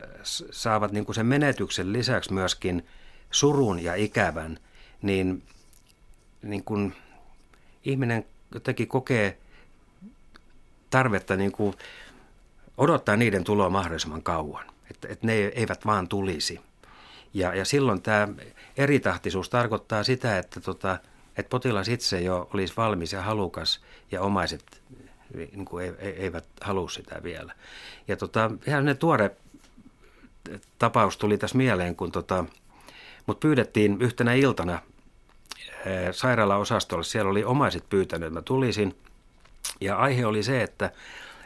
[0.52, 2.86] saavat niin kuin sen menetyksen lisäksi myöskin
[3.32, 4.60] surun ja ikävän,
[5.02, 5.44] niin,
[6.42, 6.94] niin kuin
[7.86, 9.38] ihminen jotenkin kokee
[10.98, 11.76] tarvetta niin kuin
[12.78, 14.66] odottaa niiden tuloa mahdollisimman kauan.
[14.92, 16.60] Että, että ne eivät vaan tulisi.
[17.34, 18.28] Ja, ja silloin tämä
[18.78, 20.98] eritahtisuus tarkoittaa sitä, että, tota,
[21.38, 23.82] että potilas itse jo olisi valmis ja halukas
[24.12, 24.82] ja omaiset
[25.34, 27.54] niin kuin eivät halua sitä vielä.
[28.08, 29.32] Ja tota, ihan ne tuore
[30.80, 32.46] tapaus tuli tässä mieleen, kun tota,
[33.26, 34.80] mut pyydettiin yhtenä iltana
[36.12, 37.04] sairaalaosastolle.
[37.04, 38.96] Siellä oli omaiset pyytäneet, että mä tulisin.
[39.82, 40.92] Ja aihe oli se, että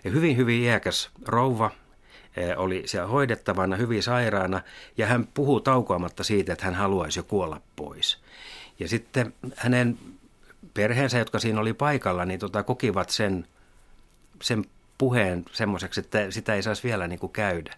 [0.04, 1.72] hyvin, hyvin iäkäs rouva
[2.58, 4.62] oli siellä hoidettavana, hyvin sairaana,
[4.98, 8.20] ja hän puhuu taukoamatta siitä, että hän haluaisi jo kuolla pois.
[8.80, 10.00] Ja sitten hänen
[10.74, 13.48] perheensä, jotka siinä oli paikalla, niin tota, kokivat sen,
[14.42, 14.66] sen
[14.98, 17.76] puheen semmoiseksi, että sitä ei saisi vielä niin kuin käydä.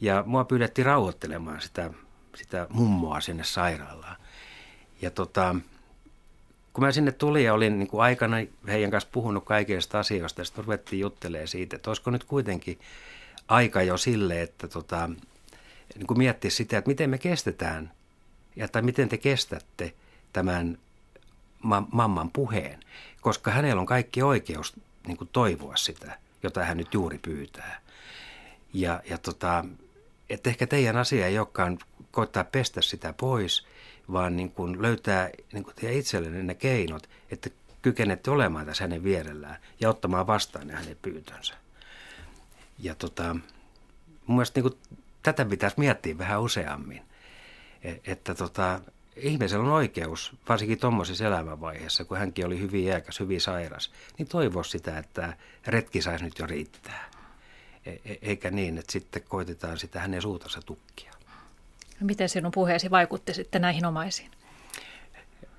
[0.00, 1.90] Ja mua pyydettiin rauhoittelemaan sitä,
[2.34, 4.16] sitä mummoa sinne sairaalaan.
[5.02, 5.56] Ja tota,
[6.78, 8.36] kun mä sinne tulin ja olin niin kuin aikana
[8.68, 12.78] heidän kanssa puhunut kaikista asioista, ja sitten ruvettiin juttelemaan siitä, että olisiko nyt kuitenkin
[13.48, 15.10] aika jo sille, että tota,
[15.94, 17.92] niin kuin miettiä sitä, että miten me kestetään,
[18.56, 19.92] ja tai miten te kestätte
[20.32, 20.78] tämän
[21.62, 22.80] ma- mamman puheen,
[23.20, 24.74] koska hänellä on kaikki oikeus
[25.06, 27.80] niin kuin toivoa sitä, jota hän nyt juuri pyytää.
[28.74, 29.64] Ja, ja tota,
[30.30, 31.78] että ehkä teidän asia ei olekaan
[32.10, 33.66] koittaa pestä sitä pois,
[34.12, 37.50] vaan niin kuin löytää niin kuin teidän itsellenne ne keinot, että
[37.82, 41.54] kykenette olemaan tässä hänen vierellään ja ottamaan vastaan ne hänen pyyntönsä.
[42.78, 43.36] Ja tota,
[44.26, 44.80] mun mielestä niin kuin,
[45.22, 47.02] tätä pitäisi miettiä vähän useammin.
[47.82, 48.80] E, että tota,
[49.16, 54.62] ihmisellä on oikeus, varsinkin tuommoisessa elämänvaiheessa, kun hänkin oli hyvin iäkäs, hyvin sairas, niin toivoa
[54.62, 55.36] sitä, että
[55.66, 57.10] retki saisi nyt jo riittää.
[57.86, 61.17] E, e, eikä niin, että sitten koitetaan sitä hänen suutansa tukkia.
[62.00, 64.30] Miten sinun puheesi vaikutti sitten näihin omaisiin?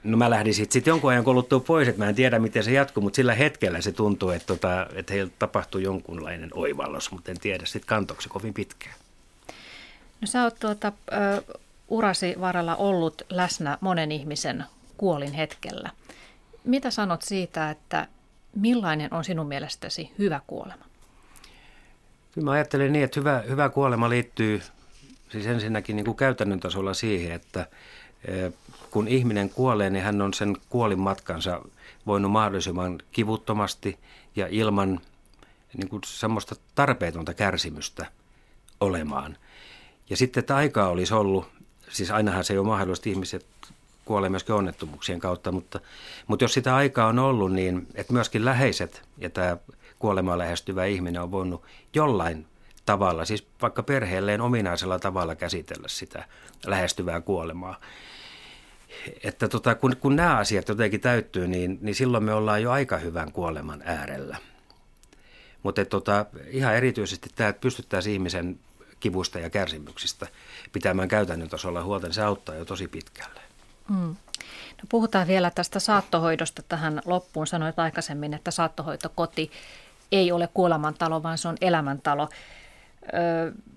[0.04, 2.72] No mä lähdin sitten sit jonkun ajan kuluttua pois, että mä en tiedä miten se
[2.72, 7.40] jatkuu, mutta sillä hetkellä se tuntuu, että, tota, että heillä tapahtui jonkunlainen oivallus, mutta en
[7.40, 8.96] tiedä sitten kantoksi kovin pitkään.
[10.22, 11.44] No sä oot tuota, ö,
[11.88, 14.64] urasi varrella ollut läsnä monen ihmisen
[14.98, 15.90] kuolin hetkellä.
[16.64, 18.08] Mitä sanot siitä, että
[18.56, 20.86] millainen on sinun mielestäsi hyvä kuolema?
[22.32, 24.62] Kyllä mä ajattelen niin, että hyvä, hyvä kuolema liittyy
[25.30, 27.68] siis ensinnäkin niin kuin käytännön tasolla siihen, että
[28.92, 31.62] kun ihminen kuolee, niin hän on sen kuolinmatkansa
[32.08, 34.00] voinut mahdollisimman kivuttomasti
[34.36, 35.00] ja ilman
[35.78, 38.06] niin kuin semmoista tarpeetonta kärsimystä
[38.80, 39.38] olemaan.
[40.10, 41.48] Ja sitten, että aikaa olisi ollut,
[41.90, 43.46] siis ainahan se ei ole mahdollista, ihmiset
[44.06, 45.80] kuolee myöskin onnettomuuksien kautta, mutta,
[46.28, 49.58] mutta jos sitä aikaa on ollut, niin että myöskin läheiset ja tämä
[50.00, 51.64] kuolemaa lähestyvä ihminen on voinut
[51.94, 52.46] jollain
[52.90, 56.24] tavalla, siis vaikka perheelleen ominaisella tavalla käsitellä sitä
[56.66, 57.80] lähestyvää kuolemaa.
[59.24, 62.98] Että tota, kun, kun nämä asiat jotenkin täyttyy, niin, niin silloin me ollaan jo aika
[62.98, 64.38] hyvän kuoleman äärellä.
[65.64, 68.60] Mutta tota, ihan erityisesti tämä, että pystyttäisiin ihmisen
[69.00, 70.28] kivusta ja kärsimyksistä
[70.72, 73.42] pitämään käytännön tasolla huolta, niin se auttaa jo tosi pitkälle.
[73.90, 74.16] Mm.
[74.78, 77.48] No puhutaan vielä tästä saattohoidosta tähän loppuun.
[77.48, 79.52] Sanoit aikaisemmin, että saattohoitokoti
[80.12, 82.30] ei ole kuolemantalo, vaan se on elämäntalo.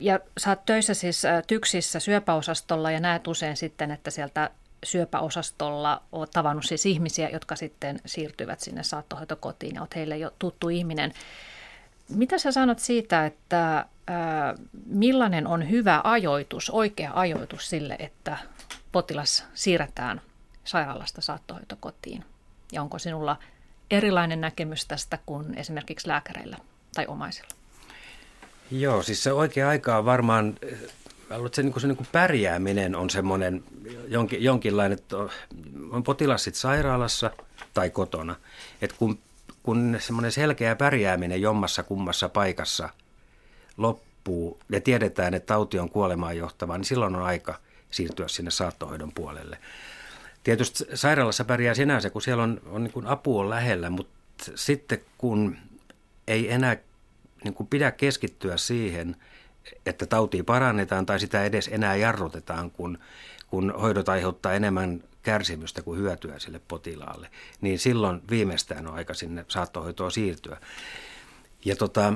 [0.00, 4.50] Ja oot töissä siis TYKSissä syöpäosastolla ja näet usein sitten, että sieltä
[4.84, 10.68] syöpäosastolla olet tavannut siis ihmisiä, jotka sitten siirtyvät sinne saattohoitokotiin ja olet heille jo tuttu
[10.68, 11.12] ihminen.
[12.08, 13.86] Mitä sä sanot siitä, että
[14.86, 18.38] millainen on hyvä ajoitus, oikea ajoitus sille, että
[18.92, 20.20] potilas siirretään
[20.64, 22.24] sairaalasta saattohoitokotiin?
[22.72, 23.36] Ja onko sinulla
[23.90, 26.56] erilainen näkemys tästä kuin esimerkiksi lääkäreillä
[26.94, 27.61] tai omaisilla?
[28.72, 30.58] Joo, siis se oikea aika on varmaan,
[31.30, 33.64] luulen, että se, niin se niin pärjääminen on semmoinen
[34.08, 35.16] jonkin, jonkinlainen, että
[35.90, 37.30] on potilas sitten sairaalassa
[37.74, 38.36] tai kotona.
[38.82, 39.18] Että kun,
[39.62, 42.88] kun semmoinen selkeä pärjääminen jommassa kummassa paikassa
[43.76, 47.54] loppuu ja tiedetään, että tauti on kuolemaan johtava, niin silloin on aika
[47.90, 49.58] siirtyä sinne saattohoidon puolelle.
[50.44, 54.12] Tietysti sairaalassa pärjää sinänsä, kun siellä on, on niin kuin apu on lähellä, mutta
[54.54, 55.56] sitten kun
[56.28, 56.76] ei enää
[57.44, 59.16] niin kuin pidä keskittyä siihen,
[59.86, 62.98] että tautia parannetaan tai sitä edes enää jarrutetaan, kun,
[63.46, 67.30] kun hoidot aiheuttaa enemmän kärsimystä kuin hyötyä sille potilaalle,
[67.60, 70.60] niin silloin viimeistään on aika sinne saattohoitoon siirtyä.
[71.64, 72.12] Ja tota,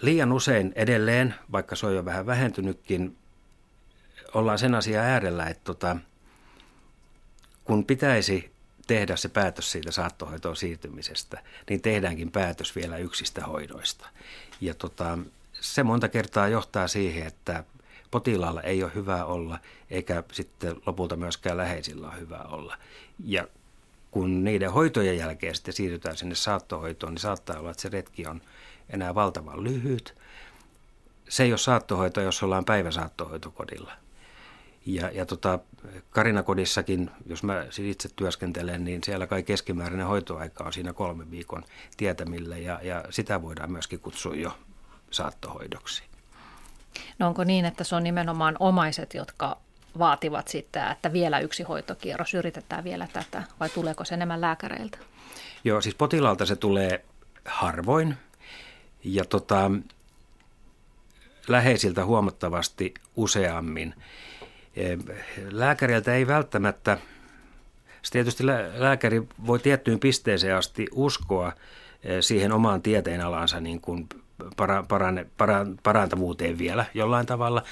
[0.00, 3.16] liian usein edelleen, vaikka se on jo vähän vähentynytkin,
[4.34, 5.96] ollaan sen asian äärellä, että tota,
[7.64, 8.52] kun pitäisi
[8.86, 14.08] tehdä se päätös siitä saattohoitoon siirtymisestä, niin tehdäänkin päätös vielä yksistä hoidoista.
[14.60, 15.18] Ja tota,
[15.52, 17.64] se monta kertaa johtaa siihen, että
[18.10, 19.58] potilaalla ei ole hyvä olla,
[19.90, 22.76] eikä sitten lopulta myöskään läheisillä ole hyvä olla.
[23.24, 23.48] Ja
[24.10, 28.40] kun niiden hoitojen jälkeen sitten siirrytään sinne saattohoitoon, niin saattaa olla, että se retki on
[28.90, 30.14] enää valtavan lyhyt.
[31.28, 33.92] Se ei ole saattohoito, jos ollaan päiväsaattohoitokodilla–
[34.88, 35.58] ja, ja tota,
[36.10, 41.64] Karinakodissakin, jos mä siis itse työskentelen, niin siellä kai keskimääräinen hoitoaika on siinä kolmen viikon
[41.96, 44.58] tietämillä ja, ja sitä voidaan myöskin kutsua jo
[45.10, 46.02] saattohoidoksi.
[47.18, 49.58] No onko niin, että se on nimenomaan omaiset, jotka
[49.98, 54.98] vaativat sitä, että vielä yksi hoitokierros, yritetään vielä tätä, vai tuleeko se enemmän lääkäreiltä?
[55.64, 57.04] Joo, siis potilaalta se tulee
[57.44, 58.16] harvoin
[59.04, 59.70] ja tota,
[61.48, 63.94] läheisiltä huomattavasti useammin.
[65.50, 66.98] Lääkäriltä ei välttämättä,
[68.10, 71.52] tietysti lääkäri voi tiettyyn pisteeseen asti uskoa
[72.02, 74.08] eh, siihen omaan tieteenalansa niin kuin
[74.56, 77.62] para, parane, para, parantavuuteen vielä jollain tavalla.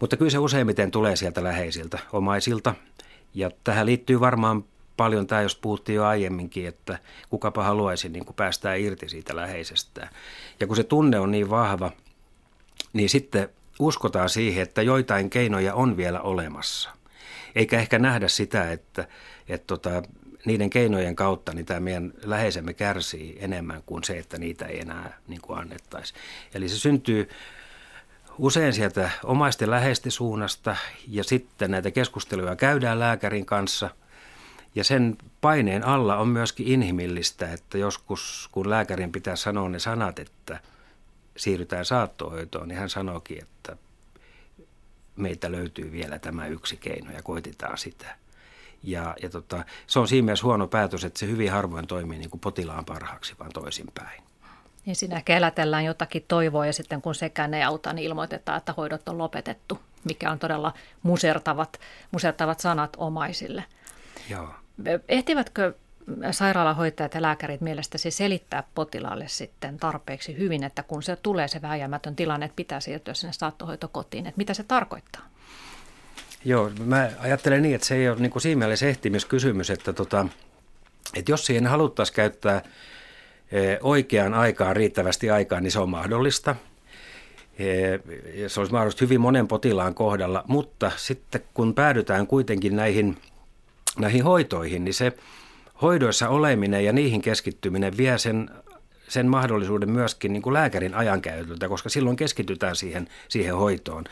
[0.00, 2.74] Mutta kyllä se useimmiten tulee sieltä läheisiltä, omaisilta.
[3.34, 4.64] Ja tähän liittyy varmaan
[4.96, 6.98] paljon tämä, jos puhuttiin jo aiemminkin, että
[7.30, 10.08] kukapa haluaisi niin kuin päästää irti siitä läheisestä.
[10.60, 11.90] Ja kun se tunne on niin vahva,
[12.92, 13.48] niin sitten
[13.78, 16.90] uskotaan siihen, että joitain keinoja on vielä olemassa.
[17.54, 19.08] Eikä ehkä nähdä sitä, että,
[19.48, 20.02] että tota,
[20.44, 25.18] niiden keinojen kautta niin tämä meidän läheisemme kärsii enemmän kuin se, että niitä ei enää
[25.28, 26.14] niin kuin annettaisi.
[26.54, 27.28] Eli se syntyy
[28.38, 30.76] usein sieltä omaisten läheisten suunnasta
[31.08, 33.90] ja sitten näitä keskusteluja käydään lääkärin kanssa.
[34.74, 40.18] Ja sen paineen alla on myöskin inhimillistä, että joskus kun lääkärin pitää sanoa ne sanat,
[40.18, 40.60] että–
[41.36, 43.76] siirrytään saattohoitoon, niin hän sanoikin, että
[45.16, 48.16] meiltä löytyy vielä tämä yksi keino ja koitetaan sitä.
[48.82, 52.30] Ja, ja tota, se on siinä mielessä huono päätös, että se hyvin harvoin toimii niin
[52.30, 54.22] kuin potilaan parhaaksi, vaan toisinpäin.
[54.86, 59.08] Niin siinä kelätellään jotakin toivoa ja sitten kun sekään ei auta, niin ilmoitetaan, että hoidot
[59.08, 60.72] on lopetettu, mikä on todella
[61.02, 61.80] musertavat,
[62.10, 63.64] musertavat sanat omaisille.
[64.30, 64.54] Joo.
[65.08, 65.74] Ehtivätkö
[66.30, 72.16] sairaalahoitajat ja lääkärit mielestäsi selittää potilaalle sitten tarpeeksi hyvin, että kun se tulee se vääjäämätön
[72.16, 75.22] tilanne, että pitää siirtyä sinne saattohoitokotiin, että mitä se tarkoittaa?
[76.44, 80.26] Joo, mä ajattelen niin, että se ei ole niin kuin siinä mielessä ehtimiskysymys, että, tota,
[81.14, 82.62] että jos siihen haluttaisiin käyttää
[83.52, 86.56] e, oikeaan aikaan riittävästi aikaa, niin se on mahdollista.
[87.58, 87.66] E,
[88.48, 93.16] se olisi mahdollista hyvin monen potilaan kohdalla, mutta sitten kun päädytään kuitenkin näihin,
[93.98, 95.12] näihin hoitoihin, niin se
[95.82, 98.50] hoidoissa oleminen ja niihin keskittyminen vie sen,
[99.08, 104.04] sen mahdollisuuden myöskin niin kuin lääkärin ajankäytöltä, koska silloin keskitytään siihen, siihen hoitoon.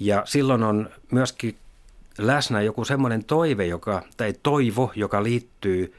[0.00, 1.56] Ja silloin on myöskin
[2.18, 5.94] läsnä joku semmoinen toive joka, tai toivo, joka liittyy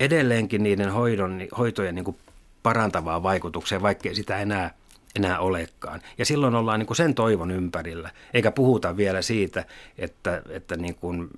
[0.00, 2.16] edelleenkin niiden hoidon, hoitojen niin kuin
[2.62, 4.74] parantavaan vaikutukseen, vaikkei sitä enää,
[5.16, 6.00] enää olekaan.
[6.18, 9.64] Ja silloin ollaan niin kuin sen toivon ympärillä, eikä puhuta vielä siitä,
[9.98, 11.28] että, että niin kuin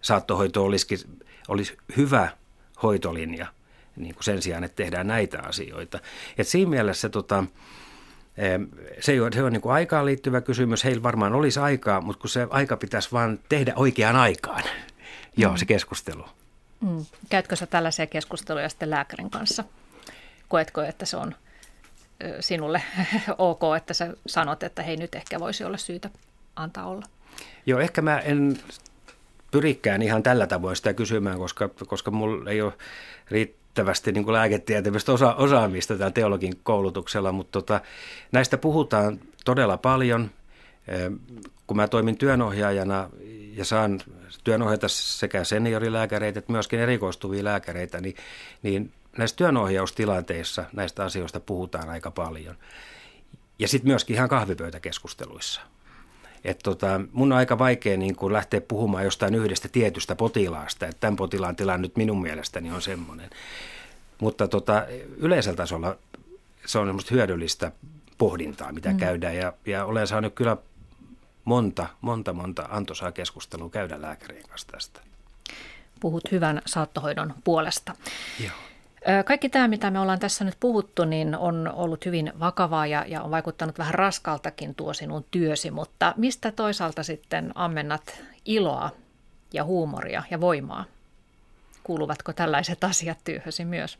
[0.00, 0.98] saattohoito olisikin,
[1.48, 2.28] olisi hyvä
[2.82, 3.46] hoitolinja
[3.96, 5.98] niin kuin sen sijaan, että tehdään näitä asioita.
[6.38, 7.44] Et siinä mielessä tota,
[9.00, 10.84] se on, se on niin kuin aikaan liittyvä kysymys.
[10.84, 14.62] Heillä varmaan olisi aikaa, mutta kun se aika pitäisi vaan tehdä oikeaan aikaan.
[15.36, 15.58] Joo, mm.
[15.58, 16.24] se keskustelu.
[16.80, 17.06] Mm.
[17.28, 19.64] Käytkö sä tällaisia keskusteluja sitten lääkärin kanssa?
[20.48, 21.34] Koetko, että se on
[22.40, 22.82] sinulle
[23.38, 26.10] ok, että sä sanot, että hei nyt ehkä voisi olla syytä
[26.56, 27.06] antaa olla?
[27.66, 28.58] Joo, ehkä mä en
[29.50, 32.72] pyrikään ihan tällä tavoin sitä kysymään, koska, koska mulla ei ole
[33.30, 37.80] riittävästi niin lääketieteellistä osa, osaamista tällä teologin koulutuksella, mutta tota,
[38.32, 40.30] näistä puhutaan todella paljon.
[41.66, 43.10] Kun mä toimin työnohjaajana
[43.52, 44.00] ja saan
[44.44, 48.14] työnohjata sekä seniorilääkäreitä että myöskin erikoistuvia lääkäreitä, niin,
[48.62, 52.56] niin näissä työnohjaustilanteissa näistä asioista puhutaan aika paljon.
[53.58, 55.60] Ja sitten myöskin ihan kahvipöytäkeskusteluissa.
[56.46, 61.00] Et tota, mun on aika vaikea niin kun lähteä puhumaan jostain yhdestä tietystä potilaasta, että
[61.00, 63.30] tämän potilaan tilanne nyt minun mielestäni on semmoinen.
[64.18, 64.86] Mutta tota,
[65.16, 65.96] yleisellä tasolla
[66.66, 67.72] se on semmoista hyödyllistä
[68.18, 68.96] pohdintaa, mitä mm.
[68.96, 69.36] käydään.
[69.36, 70.56] Ja, ja olen saanut kyllä
[71.44, 75.00] monta, monta, monta antoisaa keskustelua käydä lääkärien kanssa tästä.
[76.00, 77.94] Puhut hyvän saattohoidon puolesta.
[78.44, 78.52] Joo.
[79.24, 83.22] Kaikki tämä, mitä me ollaan tässä nyt puhuttu, niin on ollut hyvin vakavaa ja, ja
[83.22, 88.90] on vaikuttanut vähän raskaltakin tuo sinun työsi, mutta mistä toisaalta sitten ammennat iloa
[89.52, 90.84] ja huumoria ja voimaa?
[91.84, 93.98] Kuuluvatko tällaiset asiat työhösi myös?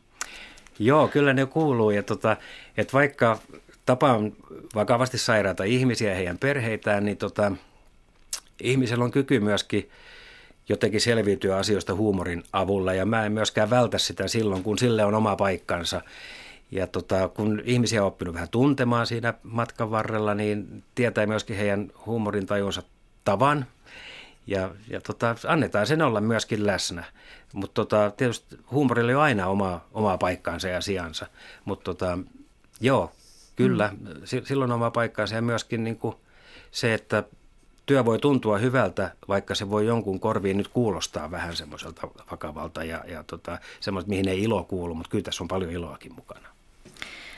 [0.79, 1.91] Joo, kyllä ne kuuluu.
[1.91, 2.37] Ja tota,
[2.77, 3.39] että vaikka
[3.85, 4.33] tapaan
[4.75, 7.51] vakavasti sairaata ihmisiä ja heidän perheitään, niin tota,
[8.61, 9.89] ihmisellä on kyky myöskin–
[10.69, 15.15] jotenkin selviytyä asioista huumorin avulla ja mä en myöskään vältä sitä silloin, kun sille on
[15.15, 16.01] oma paikkansa.
[16.71, 21.91] Ja tota, kun ihmisiä on oppinut vähän tuntemaan siinä matkan varrella, niin tietää myöskin heidän
[22.05, 22.83] huumorin tajunsa
[23.23, 23.65] tavan.
[24.47, 27.03] Ja, ja tota, annetaan sen olla myöskin läsnä.
[27.53, 31.27] Mutta tota, tietysti huumorilla on aina oma, oma paikkaansa ja sijansa.
[31.65, 32.17] Mutta tota,
[32.81, 33.11] joo,
[33.55, 34.07] kyllä, mm.
[34.43, 36.15] silloin oma paikkaansa ja myöskin niin kuin
[36.71, 37.23] se, että
[37.87, 43.03] työ voi tuntua hyvältä, vaikka se voi jonkun korviin nyt kuulostaa vähän semmoiselta vakavalta ja,
[43.07, 46.47] ja tota, semmoista, mihin ei ilo kuulu, mutta kyllä tässä on paljon iloakin mukana.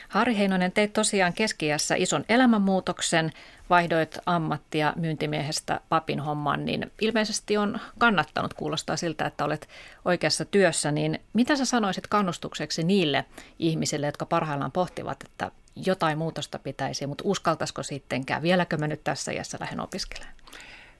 [0.08, 3.32] Harri Heinonen, teit tosiaan keskiässä ison elämänmuutoksen,
[3.70, 9.68] vaihdoit ammattia myyntimiehestä papin homman, niin ilmeisesti on kannattanut, kuulostaa siltä, että olet
[10.04, 13.24] oikeassa työssä, niin mitä sä sanoisit kannustukseksi niille
[13.58, 15.50] ihmisille, jotka parhaillaan pohtivat, että
[15.86, 20.34] jotain muutosta pitäisi, mutta uskaltaisiko sittenkään, vieläkö mä nyt tässä iässä lähden opiskelemaan?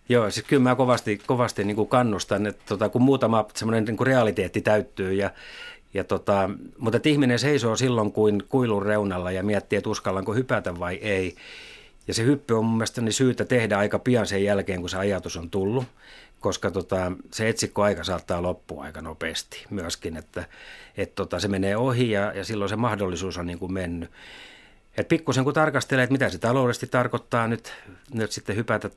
[0.08, 3.96] Joo, siis kyllä mä kovasti, kovasti niin kuin kannustan, että tota, kun muutama semmoinen niin
[3.96, 5.30] kuin realiteetti täyttyy ja,
[5.94, 10.78] ja tota, mutta että ihminen seisoo silloin kuin kuilun reunalla ja miettii, että uskallanko hypätä
[10.78, 11.34] vai ei.
[12.08, 15.36] Ja se hyppy on mun mielestä syytä tehdä aika pian sen jälkeen, kun se ajatus
[15.36, 15.84] on tullut,
[16.40, 20.44] koska tota, se etsikkoaika saattaa loppua aika nopeasti myöskin, että
[20.96, 24.10] et tota, se menee ohi ja, ja silloin se mahdollisuus on niin kuin mennyt.
[24.97, 27.72] Et pikkusen kun tarkastelee, että mitä se taloudellisesti tarkoittaa nyt,
[28.14, 28.91] nyt sitten hypätä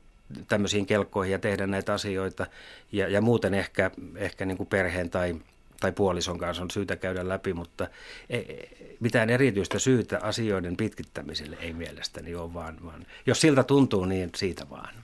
[0.48, 2.48] tämmöisiin kelkkoihin ja tehdä näitä asioita.
[2.92, 5.36] Ja, ja muuten ehkä, ehkä niin kuin perheen tai,
[5.80, 7.88] tai puolison kanssa on syytä käydä läpi, mutta
[8.30, 8.70] ei,
[9.00, 14.70] mitään erityistä syytä asioiden pitkittämiselle ei mielestäni ole, vaan, vaan jos siltä tuntuu, niin siitä
[14.70, 14.96] vaan.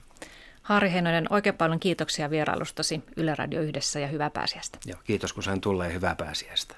[0.62, 4.78] Harri Heinonen, oikein paljon kiitoksia vierailustasi Yle Radio Yhdessä ja hyvää pääsiäistä.
[4.86, 6.76] Joo, kiitos kun sain tulla ja hyvää pääsiäistä.